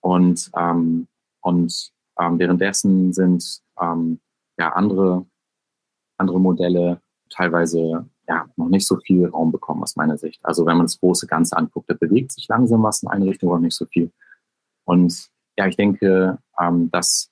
Und, 0.00 0.50
ähm, 0.56 1.06
und 1.40 1.92
ähm, 2.18 2.38
währenddessen 2.38 3.12
sind 3.12 3.62
ähm, 3.80 4.20
ja 4.58 4.72
andere, 4.72 5.26
andere 6.16 6.40
Modelle 6.40 7.00
teilweise 7.30 8.08
ja, 8.28 8.46
noch 8.56 8.68
nicht 8.68 8.86
so 8.86 8.96
viel 8.98 9.26
Raum 9.26 9.52
bekommen 9.52 9.82
aus 9.82 9.96
meiner 9.96 10.16
Sicht. 10.16 10.40
Also 10.44 10.64
wenn 10.66 10.76
man 10.76 10.86
das 10.86 11.00
große 11.00 11.26
Ganze 11.26 11.56
anguckt, 11.56 11.90
da 11.90 11.94
bewegt 11.94 12.32
sich 12.32 12.48
langsam 12.48 12.82
was 12.82 13.02
in 13.02 13.08
eine 13.08 13.26
Richtung, 13.26 13.50
aber 13.50 13.60
nicht 13.60 13.76
so 13.76 13.86
viel. 13.86 14.10
Und 14.84 15.28
ja, 15.56 15.66
ich 15.66 15.76
denke, 15.76 16.38
ähm, 16.58 16.90
dass 16.90 17.30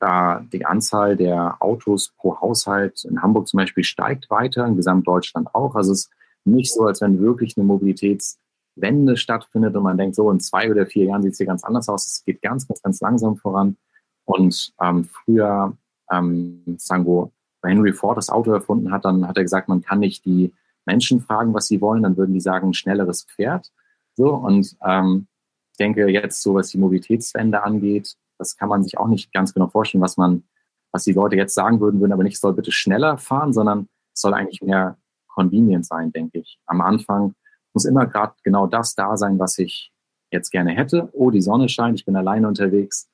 da 0.00 0.40
die 0.52 0.66
Anzahl 0.66 1.16
der 1.16 1.56
Autos 1.60 2.12
pro 2.16 2.40
Haushalt 2.40 3.04
in 3.04 3.22
Hamburg 3.22 3.46
zum 3.46 3.58
Beispiel 3.58 3.84
steigt 3.84 4.30
weiter, 4.30 4.66
in 4.66 4.76
Gesamtdeutschland 4.76 5.54
auch. 5.54 5.76
Also 5.76 5.92
es 5.92 6.06
ist 6.06 6.10
nicht 6.44 6.72
so, 6.72 6.84
als 6.86 7.00
wenn 7.00 7.20
wirklich 7.20 7.56
eine 7.56 7.64
Mobilitätswende 7.64 9.16
stattfindet 9.16 9.76
und 9.76 9.84
man 9.84 9.96
denkt, 9.96 10.16
so 10.16 10.28
in 10.30 10.40
zwei 10.40 10.70
oder 10.70 10.86
vier 10.86 11.04
Jahren 11.04 11.22
sieht 11.22 11.32
es 11.32 11.38
hier 11.38 11.46
ganz 11.46 11.62
anders 11.62 11.88
aus. 11.88 12.06
Es 12.06 12.24
geht 12.24 12.42
ganz, 12.42 12.66
ganz, 12.66 12.82
ganz 12.82 13.00
langsam 13.00 13.36
voran. 13.36 13.76
Und 14.24 14.72
ähm, 14.80 15.04
früher, 15.04 15.76
ähm, 16.10 16.64
sagen 16.78 17.06
wir, 17.06 17.30
Henry 17.70 17.92
Ford 17.92 18.16
das 18.16 18.30
Auto 18.30 18.52
erfunden 18.52 18.92
hat, 18.92 19.04
dann 19.04 19.26
hat 19.28 19.36
er 19.36 19.42
gesagt, 19.42 19.68
man 19.68 19.82
kann 19.82 20.00
nicht 20.00 20.24
die 20.24 20.52
Menschen 20.84 21.20
fragen, 21.20 21.54
was 21.54 21.68
sie 21.68 21.80
wollen, 21.80 22.02
dann 22.02 22.16
würden 22.16 22.34
die 22.34 22.40
sagen, 22.40 22.68
ein 22.68 22.74
schnelleres 22.74 23.24
Pferd. 23.24 23.70
So, 24.14 24.34
und 24.34 24.76
ähm, 24.84 25.26
ich 25.72 25.78
denke 25.78 26.08
jetzt 26.08 26.42
so, 26.42 26.54
was 26.54 26.68
die 26.68 26.78
Mobilitätswende 26.78 27.62
angeht, 27.62 28.16
das 28.38 28.56
kann 28.56 28.68
man 28.68 28.82
sich 28.82 28.98
auch 28.98 29.06
nicht 29.06 29.32
ganz 29.32 29.54
genau 29.54 29.68
vorstellen, 29.68 30.02
was 30.02 30.16
man, 30.16 30.42
was 30.90 31.04
die 31.04 31.12
Leute 31.12 31.36
jetzt 31.36 31.54
sagen 31.54 31.80
würden, 31.80 32.00
würden 32.00 32.12
aber 32.12 32.24
nicht, 32.24 32.38
soll 32.38 32.52
bitte 32.52 32.72
schneller 32.72 33.16
fahren, 33.16 33.52
sondern 33.52 33.88
es 34.12 34.20
soll 34.20 34.34
eigentlich 34.34 34.60
mehr 34.60 34.98
convenient 35.28 35.86
sein, 35.86 36.12
denke 36.12 36.40
ich. 36.40 36.58
Am 36.66 36.80
Anfang 36.80 37.34
muss 37.72 37.84
immer 37.84 38.06
gerade 38.06 38.34
genau 38.42 38.66
das 38.66 38.94
da 38.94 39.16
sein, 39.16 39.38
was 39.38 39.58
ich 39.58 39.92
jetzt 40.30 40.50
gerne 40.50 40.72
hätte. 40.72 41.08
Oh, 41.12 41.30
die 41.30 41.40
Sonne 41.40 41.68
scheint, 41.68 41.98
ich 41.98 42.04
bin 42.04 42.16
alleine 42.16 42.48
unterwegs. 42.48 43.08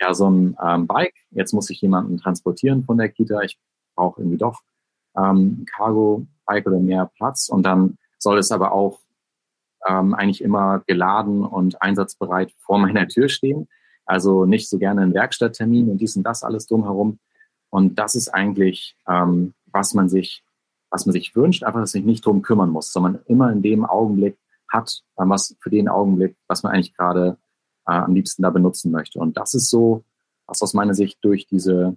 Ja, 0.00 0.12
so 0.12 0.30
ein 0.30 0.56
ähm, 0.62 0.86
Bike, 0.86 1.14
jetzt 1.30 1.52
muss 1.52 1.70
ich 1.70 1.80
jemanden 1.80 2.18
transportieren 2.18 2.84
von 2.84 2.98
der 2.98 3.08
Kita. 3.08 3.40
Ich 3.42 3.58
brauche 3.94 4.20
irgendwie 4.20 4.38
doch 4.38 4.60
ähm, 5.16 5.64
Cargo-Bike 5.76 6.66
oder 6.66 6.78
mehr 6.78 7.10
Platz. 7.16 7.48
Und 7.48 7.64
dann 7.64 7.98
soll 8.18 8.38
es 8.38 8.52
aber 8.52 8.72
auch 8.72 9.00
ähm, 9.86 10.14
eigentlich 10.14 10.42
immer 10.42 10.82
geladen 10.86 11.44
und 11.44 11.80
einsatzbereit 11.82 12.52
vor 12.58 12.78
meiner 12.84 13.08
Tür 13.08 13.28
stehen. 13.28 13.68
Also 14.06 14.44
nicht 14.44 14.68
so 14.68 14.78
gerne 14.78 15.02
ein 15.02 15.14
Werkstatttermin 15.14 15.90
und 15.90 15.98
dies 15.98 16.16
und 16.16 16.24
das 16.24 16.42
alles 16.42 16.66
drumherum. 16.66 17.18
Und 17.70 17.98
das 17.98 18.14
ist 18.14 18.28
eigentlich, 18.28 18.96
ähm, 19.08 19.54
was 19.66 19.94
man 19.94 20.08
sich, 20.08 20.44
was 20.90 21.06
man 21.06 21.12
sich 21.12 21.34
wünscht, 21.34 21.64
einfach, 21.64 21.80
dass 21.80 21.92
sich 21.92 22.04
nicht 22.04 22.24
drum 22.24 22.42
kümmern 22.42 22.70
muss, 22.70 22.92
sondern 22.92 23.20
immer 23.26 23.50
in 23.50 23.62
dem 23.62 23.84
Augenblick 23.84 24.38
hat, 24.68 25.02
ähm, 25.18 25.30
was 25.30 25.56
für 25.60 25.70
den 25.70 25.88
Augenblick, 25.88 26.36
was 26.46 26.62
man 26.62 26.72
eigentlich 26.72 26.94
gerade 26.94 27.38
äh, 27.86 27.92
am 27.92 28.14
liebsten 28.14 28.42
da 28.42 28.50
benutzen 28.50 28.90
möchte. 28.90 29.18
Und 29.18 29.36
das 29.36 29.54
ist 29.54 29.70
so, 29.70 30.04
was 30.46 30.62
aus 30.62 30.74
meiner 30.74 30.94
Sicht 30.94 31.18
durch 31.22 31.46
diese 31.46 31.96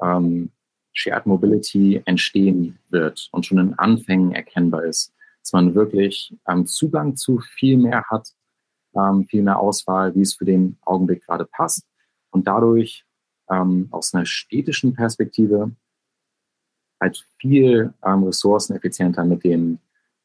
ähm, 0.00 0.52
Shared 0.92 1.26
Mobility 1.26 2.02
entstehen 2.04 2.78
wird 2.90 3.28
und 3.32 3.46
schon 3.46 3.58
in 3.58 3.74
Anfängen 3.78 4.32
erkennbar 4.32 4.84
ist. 4.84 5.12
Dass 5.40 5.52
man 5.52 5.74
wirklich 5.74 6.34
ähm, 6.48 6.66
Zugang 6.66 7.16
zu 7.16 7.40
viel 7.40 7.76
mehr 7.76 8.04
hat, 8.10 8.28
ähm, 8.94 9.26
viel 9.26 9.42
mehr 9.42 9.58
Auswahl, 9.58 10.14
wie 10.14 10.22
es 10.22 10.34
für 10.34 10.44
den 10.44 10.78
Augenblick 10.82 11.24
gerade 11.26 11.46
passt 11.46 11.84
und 12.30 12.46
dadurch 12.46 13.04
ähm, 13.50 13.88
aus 13.90 14.14
einer 14.14 14.26
städtischen 14.26 14.94
Perspektive 14.94 15.72
halt 17.00 17.26
viel 17.38 17.92
ähm, 18.04 18.24
ressourceneffizienter 18.24 19.24
mit 19.24 19.44
dem 19.44 19.78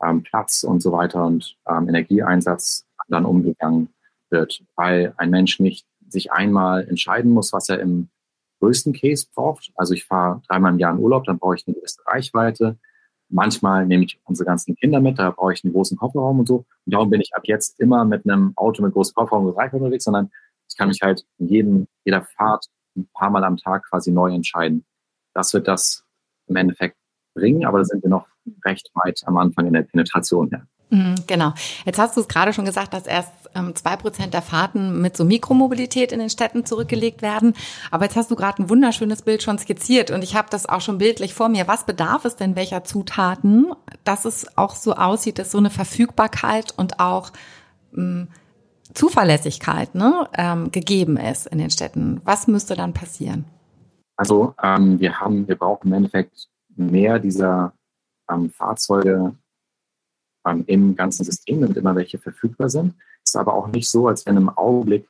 ähm, 0.03 0.21
Platz 0.23 0.63
und 0.63 0.81
so 0.81 0.91
weiter 0.91 1.25
und 1.25 1.57
ähm, 1.67 1.89
Energieeinsatz 1.89 2.85
dann 3.07 3.25
umgegangen 3.25 3.89
wird, 4.29 4.63
weil 4.75 5.13
ein 5.17 5.29
Mensch 5.29 5.59
nicht 5.59 5.87
sich 6.09 6.31
einmal 6.31 6.87
entscheiden 6.87 7.31
muss, 7.31 7.53
was 7.53 7.69
er 7.69 7.79
im 7.79 8.09
größten 8.59 8.93
Case 8.93 9.27
braucht. 9.33 9.71
Also 9.75 9.93
ich 9.93 10.05
fahre 10.05 10.41
dreimal 10.47 10.73
im 10.73 10.79
Jahr 10.79 10.93
in 10.93 10.99
Urlaub, 10.99 11.25
dann 11.25 11.39
brauche 11.39 11.55
ich 11.55 11.67
eine 11.67 11.75
gewisse 11.75 12.01
Reichweite. 12.05 12.77
Manchmal 13.29 13.85
nehme 13.85 14.05
ich 14.05 14.19
unsere 14.23 14.45
ganzen 14.45 14.75
Kinder 14.75 15.01
mit, 15.01 15.19
da 15.19 15.31
brauche 15.31 15.53
ich 15.53 15.63
einen 15.63 15.73
großen 15.73 15.97
Kofferraum 15.97 16.39
und 16.39 16.47
so. 16.47 16.65
Und 16.85 16.93
darum 16.93 17.09
bin 17.09 17.21
ich 17.21 17.33
ab 17.35 17.43
jetzt 17.45 17.79
immer 17.79 18.05
mit 18.05 18.25
einem 18.25 18.53
Auto 18.55 18.81
mit 18.83 18.93
großem 18.93 19.15
Kofferraum 19.15 19.45
und 19.47 19.57
Reichweite 19.57 19.83
unterwegs, 19.83 20.05
sondern 20.05 20.31
ich 20.69 20.77
kann 20.77 20.87
mich 20.87 21.01
halt 21.01 21.25
in 21.37 21.47
jedem, 21.47 21.87
jeder 22.05 22.23
Fahrt 22.23 22.67
ein 22.95 23.07
paar 23.13 23.29
Mal 23.29 23.43
am 23.43 23.57
Tag 23.57 23.85
quasi 23.89 24.11
neu 24.11 24.33
entscheiden. 24.33 24.85
Das 25.33 25.53
wird 25.53 25.67
das 25.67 26.03
im 26.47 26.55
Endeffekt 26.55 26.97
bringen, 27.33 27.65
aber 27.65 27.79
da 27.79 27.85
sind 27.85 28.03
wir 28.03 28.09
noch 28.09 28.27
recht 28.65 28.89
weit 28.93 29.21
am 29.25 29.37
Anfang 29.37 29.67
in 29.67 29.73
der 29.73 29.83
Penetration 29.83 30.49
her. 30.49 30.67
Mhm, 30.76 30.76
genau. 30.89 31.53
Jetzt 31.85 31.99
hast 31.99 32.15
du 32.15 32.21
es 32.21 32.27
gerade 32.27 32.53
schon 32.53 32.65
gesagt, 32.65 32.93
dass 32.93 33.05
erst 33.05 33.31
ähm, 33.55 33.75
zwei 33.75 33.95
Prozent 33.97 34.33
der 34.33 34.41
Fahrten 34.41 35.01
mit 35.01 35.17
so 35.17 35.25
Mikromobilität 35.25 36.11
in 36.11 36.19
den 36.19 36.29
Städten 36.29 36.65
zurückgelegt 36.65 37.21
werden. 37.21 37.53
Aber 37.91 38.05
jetzt 38.05 38.15
hast 38.15 38.31
du 38.31 38.35
gerade 38.35 38.63
ein 38.63 38.69
wunderschönes 38.69 39.23
Bild 39.23 39.43
schon 39.43 39.57
skizziert 39.57 40.11
und 40.11 40.23
ich 40.23 40.35
habe 40.35 40.47
das 40.49 40.67
auch 40.67 40.81
schon 40.81 40.97
bildlich 40.97 41.33
vor 41.33 41.49
mir. 41.49 41.67
Was 41.67 41.85
bedarf 41.85 42.25
es 42.25 42.35
denn 42.35 42.55
welcher 42.55 42.83
Zutaten, 42.83 43.73
dass 44.03 44.25
es 44.25 44.57
auch 44.57 44.75
so 44.75 44.93
aussieht, 44.93 45.39
dass 45.39 45.51
so 45.51 45.57
eine 45.57 45.69
Verfügbarkeit 45.69 46.73
und 46.77 46.99
auch 46.99 47.31
ähm, 47.95 48.29
Zuverlässigkeit 48.93 49.93
ne, 49.93 50.29
ähm, 50.33 50.71
gegeben 50.71 51.17
ist 51.17 51.47
in 51.47 51.57
den 51.57 51.69
Städten? 51.69 52.21
Was 52.23 52.47
müsste 52.47 52.75
dann 52.75 52.93
passieren? 52.93 53.45
Also 54.15 54.53
ähm, 54.63 54.99
wir 54.99 55.19
haben, 55.19 55.47
wir 55.47 55.55
brauchen 55.55 55.87
im 55.87 55.93
Endeffekt 55.93 56.47
mehr 56.75 57.19
dieser 57.19 57.73
ähm, 58.31 58.49
Fahrzeuge 58.49 59.35
ähm, 60.47 60.63
im 60.67 60.95
ganzen 60.95 61.23
System, 61.23 61.61
damit 61.61 61.77
immer 61.77 61.95
welche 61.95 62.17
verfügbar 62.17 62.69
sind. 62.69 62.93
Ist 63.23 63.35
aber 63.35 63.53
auch 63.53 63.67
nicht 63.67 63.89
so, 63.89 64.07
als 64.07 64.25
wenn 64.25 64.37
im 64.37 64.49
Augenblick 64.49 65.07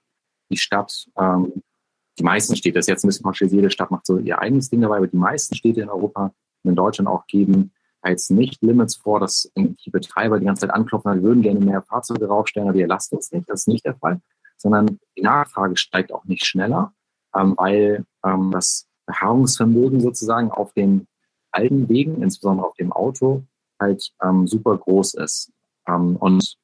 die 0.49 0.57
Stadt, 0.57 1.07
ähm, 1.17 1.61
die 2.17 2.23
meisten 2.23 2.55
Städte, 2.55 2.75
das 2.75 2.85
ist 2.85 2.89
jetzt 2.89 3.03
ein 3.03 3.09
bisschen 3.09 3.23
pauschal, 3.23 3.47
jede 3.49 3.69
Stadt 3.69 3.91
macht 3.91 4.05
so 4.05 4.17
ihr 4.17 4.39
eigenes 4.39 4.69
Ding 4.69 4.81
dabei, 4.81 4.97
aber 4.97 5.07
die 5.07 5.17
meisten 5.17 5.55
Städte 5.55 5.81
in 5.81 5.89
Europa 5.89 6.33
und 6.63 6.69
in 6.69 6.75
Deutschland 6.75 7.07
auch 7.07 7.27
geben 7.27 7.71
jetzt 8.09 8.31
nicht 8.31 8.61
Limits 8.61 8.95
vor, 8.95 9.19
dass 9.19 9.51
die 9.55 9.89
Betreiber 9.89 10.39
die 10.39 10.45
ganze 10.45 10.61
Zeit 10.61 10.75
anklopfen, 10.75 11.15
wir 11.15 11.23
würden 11.23 11.41
gerne 11.41 11.59
mehr 11.59 11.81
Fahrzeuge 11.81 12.27
raufstellen, 12.27 12.69
aber 12.69 12.77
ihr 12.77 12.87
lasst 12.87 13.13
uns 13.13 13.31
nicht. 13.31 13.49
Das 13.49 13.61
ist 13.61 13.67
nicht 13.67 13.85
der 13.85 13.95
Fall, 13.95 14.21
sondern 14.57 14.99
die 15.17 15.21
Nachfrage 15.21 15.77
steigt 15.77 16.11
auch 16.11 16.25
nicht 16.25 16.45
schneller, 16.45 16.93
ähm, 17.35 17.55
weil 17.57 18.05
ähm, 18.25 18.51
das 18.51 18.87
Beharrungsvermögen 19.05 20.01
sozusagen 20.01 20.51
auf 20.51 20.73
den 20.73 21.07
alten 21.51 21.89
Wegen, 21.89 22.21
insbesondere 22.21 22.67
auf 22.67 22.75
dem 22.75 22.91
Auto, 22.91 23.43
halt 23.79 24.11
ähm, 24.23 24.47
super 24.47 24.77
groß 24.77 25.15
ist. 25.15 25.51
Ähm, 25.87 26.15
und 26.17 26.57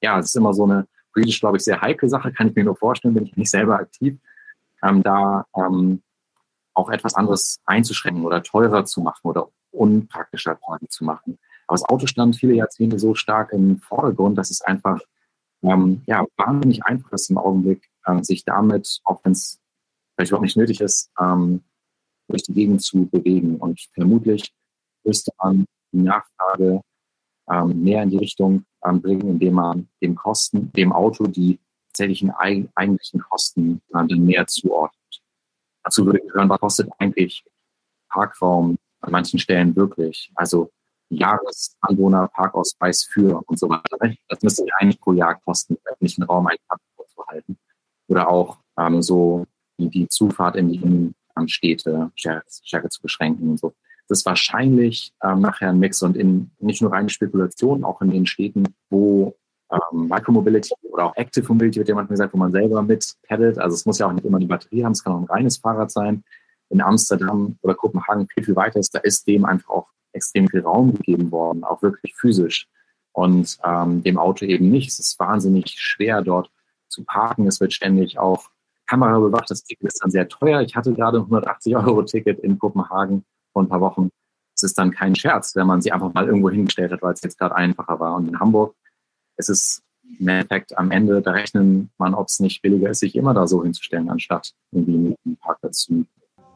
ja, 0.00 0.18
es 0.18 0.26
ist 0.26 0.36
immer 0.36 0.54
so 0.54 0.64
eine 0.64 0.86
politisch, 1.12 1.40
glaube 1.40 1.58
ich, 1.58 1.64
sehr 1.64 1.80
heikle 1.80 2.08
Sache, 2.08 2.32
kann 2.32 2.48
ich 2.48 2.54
mir 2.54 2.64
nur 2.64 2.76
vorstellen, 2.76 3.14
bin 3.14 3.26
ich 3.26 3.36
nicht 3.36 3.50
selber 3.50 3.76
aktiv, 3.76 4.18
ähm, 4.82 5.02
da 5.02 5.46
ähm, 5.56 6.02
auch 6.74 6.90
etwas 6.90 7.14
anderes 7.14 7.60
einzuschränken 7.66 8.24
oder 8.24 8.42
teurer 8.42 8.84
zu 8.84 9.00
machen 9.02 9.20
oder 9.22 9.48
unpraktischer 9.70 10.56
quasi 10.56 10.88
zu 10.88 11.04
machen. 11.04 11.38
Aber 11.66 11.76
das 11.76 11.84
Auto 11.84 12.06
stand 12.06 12.36
viele 12.36 12.54
Jahrzehnte 12.54 12.98
so 12.98 13.14
stark 13.14 13.52
im 13.52 13.78
Vordergrund, 13.78 14.38
dass 14.38 14.50
es 14.50 14.62
einfach 14.62 15.00
ähm, 15.62 16.02
ja, 16.06 16.24
wahnsinnig 16.36 16.84
einfach 16.84 17.12
ist 17.12 17.30
im 17.30 17.38
Augenblick, 17.38 17.88
ähm, 18.06 18.24
sich 18.24 18.44
damit, 18.44 19.00
auch 19.04 19.20
wenn 19.24 19.32
es 19.32 19.60
vielleicht 20.14 20.30
überhaupt 20.30 20.44
nicht 20.44 20.56
nötig 20.56 20.80
ist, 20.80 21.10
ähm, 21.20 21.62
durch 22.28 22.42
die 22.42 22.52
Gegend 22.52 22.82
zu 22.82 23.06
bewegen. 23.06 23.56
Und 23.56 23.80
vermutlich 23.94 24.52
müsste 25.04 25.32
man 25.42 25.66
die 25.92 25.98
Nachfrage 25.98 26.80
ähm, 27.50 27.82
mehr 27.82 28.02
in 28.02 28.10
die 28.10 28.18
Richtung 28.18 28.64
ähm, 28.84 29.00
bringen, 29.00 29.28
indem 29.28 29.54
man 29.54 29.88
dem 30.00 30.14
Kosten, 30.14 30.72
dem 30.72 30.92
Auto 30.92 31.26
die 31.26 31.58
tatsächlichen 31.88 32.30
eigentlichen 32.30 33.20
Kosten 33.20 33.82
äh, 33.88 34.06
dann 34.06 34.24
mehr 34.24 34.46
zuordnet. 34.46 35.22
Dazu 35.84 36.06
würde 36.06 36.20
gehören, 36.20 36.48
was 36.48 36.60
kostet 36.60 36.90
eigentlich 36.98 37.44
Parkraum 38.08 38.78
an 39.00 39.12
manchen 39.12 39.38
Stellen 39.38 39.74
wirklich? 39.74 40.30
Also 40.34 40.70
Jahresanwohner, 41.10 42.28
Parkausweis 42.28 43.04
für 43.04 43.42
und 43.46 43.58
so 43.58 43.68
weiter. 43.68 43.98
Das 44.28 44.42
müsste 44.42 44.64
eigentlich 44.78 45.00
pro 45.00 45.12
Jahr 45.12 45.38
kosten, 45.40 45.74
im 45.74 45.80
öffentlichen 45.84 46.22
Raum 46.22 46.46
einen 46.46 46.58
Park 46.68 46.80
zu 47.06 47.26
halten. 47.26 47.58
Oder 48.08 48.28
auch 48.28 48.58
ähm, 48.78 49.02
so 49.02 49.46
die, 49.78 50.08
Zufahrt 50.08 50.56
in 50.56 50.70
die 50.70 51.14
Städte 51.46 52.10
stärker 52.14 52.88
zu 52.88 53.02
beschränken 53.02 53.50
und 53.50 53.58
so. 53.58 53.74
Das 54.12 54.18
ist 54.18 54.26
wahrscheinlich 54.26 55.14
ähm, 55.24 55.40
nachher 55.40 55.70
ein 55.70 55.78
Mix 55.78 56.02
und 56.02 56.18
in 56.18 56.50
nicht 56.58 56.82
nur 56.82 56.92
reine 56.92 57.08
Spekulation, 57.08 57.82
auch 57.82 58.02
in 58.02 58.10
den 58.10 58.26
Städten, 58.26 58.74
wo 58.90 59.34
ähm, 59.72 60.06
Micromobility 60.06 60.74
oder 60.82 61.06
auch 61.06 61.16
Active 61.16 61.50
Mobility 61.50 61.78
wird 61.78 61.88
ja 61.88 61.94
manchmal 61.94 62.16
gesagt, 62.16 62.34
wo 62.34 62.36
man 62.36 62.52
selber 62.52 62.82
mit 62.82 63.14
peddelt. 63.22 63.58
Also 63.58 63.74
es 63.74 63.86
muss 63.86 63.98
ja 63.98 64.06
auch 64.06 64.12
nicht 64.12 64.26
immer 64.26 64.36
eine 64.36 64.44
Batterie 64.44 64.84
haben, 64.84 64.92
es 64.92 65.02
kann 65.02 65.14
auch 65.14 65.20
ein 65.20 65.34
reines 65.34 65.56
Fahrrad 65.56 65.90
sein. 65.90 66.24
In 66.68 66.82
Amsterdam 66.82 67.56
oder 67.62 67.74
Kopenhagen 67.74 68.28
viel, 68.28 68.44
viel 68.44 68.54
weiter 68.54 68.80
ist, 68.80 68.94
da 68.94 68.98
ist 68.98 69.26
dem 69.26 69.46
einfach 69.46 69.70
auch 69.70 69.86
extrem 70.12 70.46
viel 70.46 70.60
Raum 70.60 70.92
gegeben 70.92 71.30
worden, 71.30 71.64
auch 71.64 71.80
wirklich 71.80 72.14
physisch. 72.14 72.68
Und 73.12 73.56
ähm, 73.64 74.02
dem 74.02 74.18
Auto 74.18 74.44
eben 74.44 74.68
nicht. 74.68 74.90
Es 74.90 74.98
ist 74.98 75.18
wahnsinnig 75.18 75.70
schwer, 75.78 76.20
dort 76.20 76.50
zu 76.88 77.02
parken. 77.04 77.46
Es 77.46 77.60
wird 77.60 77.72
ständig 77.72 78.18
auch 78.18 78.50
Kamera 78.86 79.18
bewacht. 79.18 79.50
Das 79.50 79.64
Ticket 79.64 79.86
ist 79.86 80.02
dann 80.02 80.10
sehr 80.10 80.28
teuer. 80.28 80.60
Ich 80.60 80.76
hatte 80.76 80.92
gerade 80.92 81.16
ein 81.16 81.22
180 81.22 81.76
Euro 81.76 82.02
Ticket 82.02 82.40
in 82.40 82.58
Kopenhagen 82.58 83.24
vor 83.52 83.62
ein 83.62 83.68
paar 83.68 83.80
Wochen. 83.80 84.10
Es 84.54 84.62
ist 84.62 84.78
dann 84.78 84.90
kein 84.90 85.14
Scherz, 85.14 85.56
wenn 85.56 85.66
man 85.66 85.80
sie 85.80 85.92
einfach 85.92 86.12
mal 86.12 86.26
irgendwo 86.26 86.50
hingestellt 86.50 86.92
hat, 86.92 87.02
weil 87.02 87.14
es 87.14 87.22
jetzt 87.22 87.38
gerade 87.38 87.56
einfacher 87.56 87.98
war. 88.00 88.16
Und 88.16 88.28
in 88.28 88.38
Hamburg 88.38 88.74
ist 89.36 89.48
es 89.48 89.82
im 90.18 90.28
Endeffekt 90.28 90.76
am 90.76 90.90
Ende, 90.90 91.22
da 91.22 91.32
rechnen 91.32 91.90
man, 91.98 92.14
ob 92.14 92.28
es 92.28 92.40
nicht 92.40 92.62
billiger 92.62 92.90
ist, 92.90 93.00
sich 93.00 93.16
immer 93.16 93.34
da 93.34 93.46
so 93.46 93.62
hinzustellen, 93.62 94.10
anstatt 94.10 94.52
irgendwie 94.70 95.16
einen 95.24 95.36
Parkplatz 95.38 95.84
zu 95.84 95.94
mieten. 95.94 96.10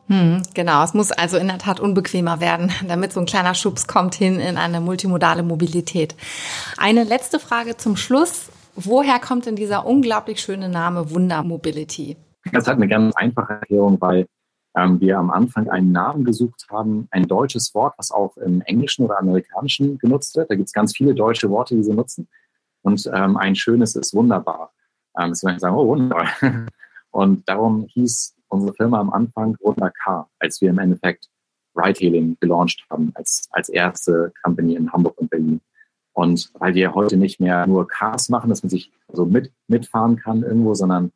Hm, 0.08 0.42
genau, 0.54 0.84
es 0.84 0.94
muss 0.94 1.10
also 1.10 1.36
in 1.36 1.48
der 1.48 1.58
Tat 1.58 1.80
unbequemer 1.80 2.40
werden, 2.40 2.70
damit 2.88 3.12
so 3.12 3.20
ein 3.20 3.26
kleiner 3.26 3.54
Schubs 3.54 3.86
kommt 3.86 4.14
hin 4.14 4.38
in 4.38 4.56
eine 4.56 4.80
multimodale 4.80 5.42
Mobilität. 5.42 6.14
Eine 6.76 7.04
letzte 7.04 7.40
Frage 7.40 7.76
zum 7.76 7.96
Schluss. 7.96 8.50
Woher 8.76 9.18
kommt 9.18 9.46
denn 9.46 9.56
dieser 9.56 9.86
unglaublich 9.86 10.40
schöne 10.40 10.68
Name 10.68 11.10
Wunder 11.10 11.42
Mobility? 11.42 12.16
Das 12.52 12.68
hat 12.68 12.76
eine 12.76 12.88
ganz 12.88 13.16
einfache 13.16 13.54
Erklärung, 13.54 14.00
weil 14.00 14.26
ähm, 14.76 15.00
wir 15.00 15.18
am 15.18 15.30
Anfang 15.30 15.68
einen 15.70 15.90
Namen 15.90 16.24
gesucht 16.24 16.66
haben, 16.70 17.08
ein 17.10 17.26
deutsches 17.26 17.74
Wort, 17.74 17.94
was 17.96 18.10
auch 18.10 18.36
im 18.36 18.60
Englischen 18.62 19.04
oder 19.04 19.18
Amerikanischen 19.18 19.98
genutzt 19.98 20.36
wird. 20.36 20.50
Da 20.50 20.54
gibt 20.54 20.68
es 20.68 20.72
ganz 20.72 20.94
viele 20.94 21.14
deutsche 21.14 21.50
Worte, 21.50 21.74
die 21.74 21.82
sie 21.82 21.94
nutzen. 21.94 22.28
Und 22.82 23.10
ähm, 23.12 23.36
ein 23.36 23.56
schönes 23.56 23.96
ist 23.96 24.14
wunderbar. 24.14 24.72
Ähm, 25.18 25.30
deswegen 25.30 25.58
sagen, 25.58 25.74
oh, 25.74 25.88
wunderbar. 25.88 26.28
Und 27.10 27.48
darum 27.48 27.86
hieß 27.88 28.36
unsere 28.48 28.74
Firma 28.74 29.00
am 29.00 29.10
Anfang 29.10 29.56
Wunder 29.60 29.90
Car, 29.90 30.28
als 30.38 30.60
wir 30.60 30.70
im 30.70 30.78
Endeffekt 30.78 31.28
Ride-Hailing 31.74 32.36
gelauncht 32.40 32.84
haben, 32.90 33.12
als, 33.14 33.48
als 33.50 33.70
erste 33.70 34.32
Company 34.42 34.74
in 34.74 34.92
Hamburg 34.92 35.18
und 35.18 35.30
Berlin. 35.30 35.60
Und 36.12 36.50
weil 36.58 36.74
wir 36.74 36.94
heute 36.94 37.16
nicht 37.16 37.40
mehr 37.40 37.66
nur 37.66 37.88
Cars 37.88 38.28
machen, 38.28 38.50
dass 38.50 38.62
man 38.62 38.70
sich 38.70 38.92
so 39.12 39.24
mit, 39.24 39.52
mitfahren 39.68 40.16
kann 40.16 40.42
irgendwo, 40.42 40.74
sondern 40.74 41.12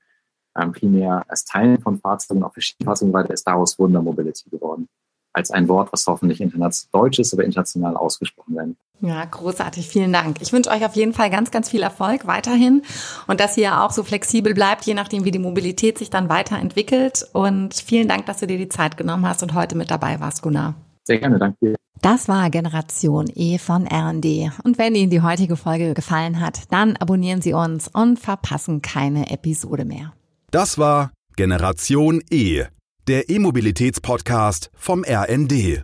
ähm, 0.58 0.72
primär 0.72 1.24
als 1.28 1.44
Teilen 1.44 1.80
von 1.80 1.98
Fahrzeugen 1.98 2.42
auf 2.42 2.52
verschiedenen 2.52 2.86
Fahrzeugen 2.86 3.12
weiter, 3.12 3.32
ist 3.32 3.46
daraus 3.46 3.78
Wunder 3.78 4.02
Mobility 4.02 4.50
geworden. 4.50 4.88
Als 5.32 5.50
ein 5.50 5.68
Wort, 5.68 5.92
was 5.92 6.06
hoffentlich 6.06 6.40
international 6.40 7.04
deutsch 7.04 7.20
ist, 7.20 7.32
aber 7.32 7.44
international 7.44 7.96
ausgesprochen 7.96 8.56
werden. 8.56 8.76
Ja, 9.00 9.24
großartig. 9.24 9.88
Vielen 9.88 10.12
Dank. 10.12 10.42
Ich 10.42 10.52
wünsche 10.52 10.70
euch 10.70 10.84
auf 10.84 10.94
jeden 10.94 11.12
Fall 11.12 11.30
ganz, 11.30 11.50
ganz 11.50 11.70
viel 11.70 11.82
Erfolg 11.82 12.26
weiterhin 12.26 12.82
und 13.28 13.40
dass 13.40 13.56
ihr 13.56 13.80
auch 13.80 13.92
so 13.92 14.02
flexibel 14.02 14.52
bleibt, 14.54 14.84
je 14.84 14.94
nachdem, 14.94 15.24
wie 15.24 15.30
die 15.30 15.38
Mobilität 15.38 15.98
sich 15.98 16.10
dann 16.10 16.28
weiterentwickelt. 16.28 17.26
Und 17.32 17.74
vielen 17.74 18.08
Dank, 18.08 18.26
dass 18.26 18.38
du 18.38 18.46
dir 18.46 18.58
die 18.58 18.68
Zeit 18.68 18.96
genommen 18.96 19.26
hast 19.26 19.42
und 19.42 19.54
heute 19.54 19.76
mit 19.76 19.90
dabei 19.90 20.20
warst, 20.20 20.42
Gunnar. 20.42 20.74
Sehr 21.04 21.18
gerne, 21.18 21.38
danke 21.38 21.56
dir. 21.62 21.76
Das 22.02 22.28
war 22.28 22.50
Generation 22.50 23.26
E 23.34 23.58
von 23.58 23.86
R&D. 23.86 24.50
Und 24.64 24.78
wenn 24.78 24.94
Ihnen 24.94 25.10
die 25.10 25.22
heutige 25.22 25.56
Folge 25.56 25.92
gefallen 25.92 26.40
hat, 26.40 26.72
dann 26.72 26.96
abonnieren 26.96 27.42
Sie 27.42 27.52
uns 27.52 27.88
und 27.88 28.18
verpassen 28.18 28.80
keine 28.80 29.30
Episode 29.30 29.84
mehr. 29.84 30.12
Das 30.50 30.78
war 30.78 31.12
Generation 31.36 32.20
E, 32.28 32.64
der 33.06 33.30
E-Mobilitäts-Podcast 33.30 34.72
vom 34.74 35.04
RND. 35.04 35.78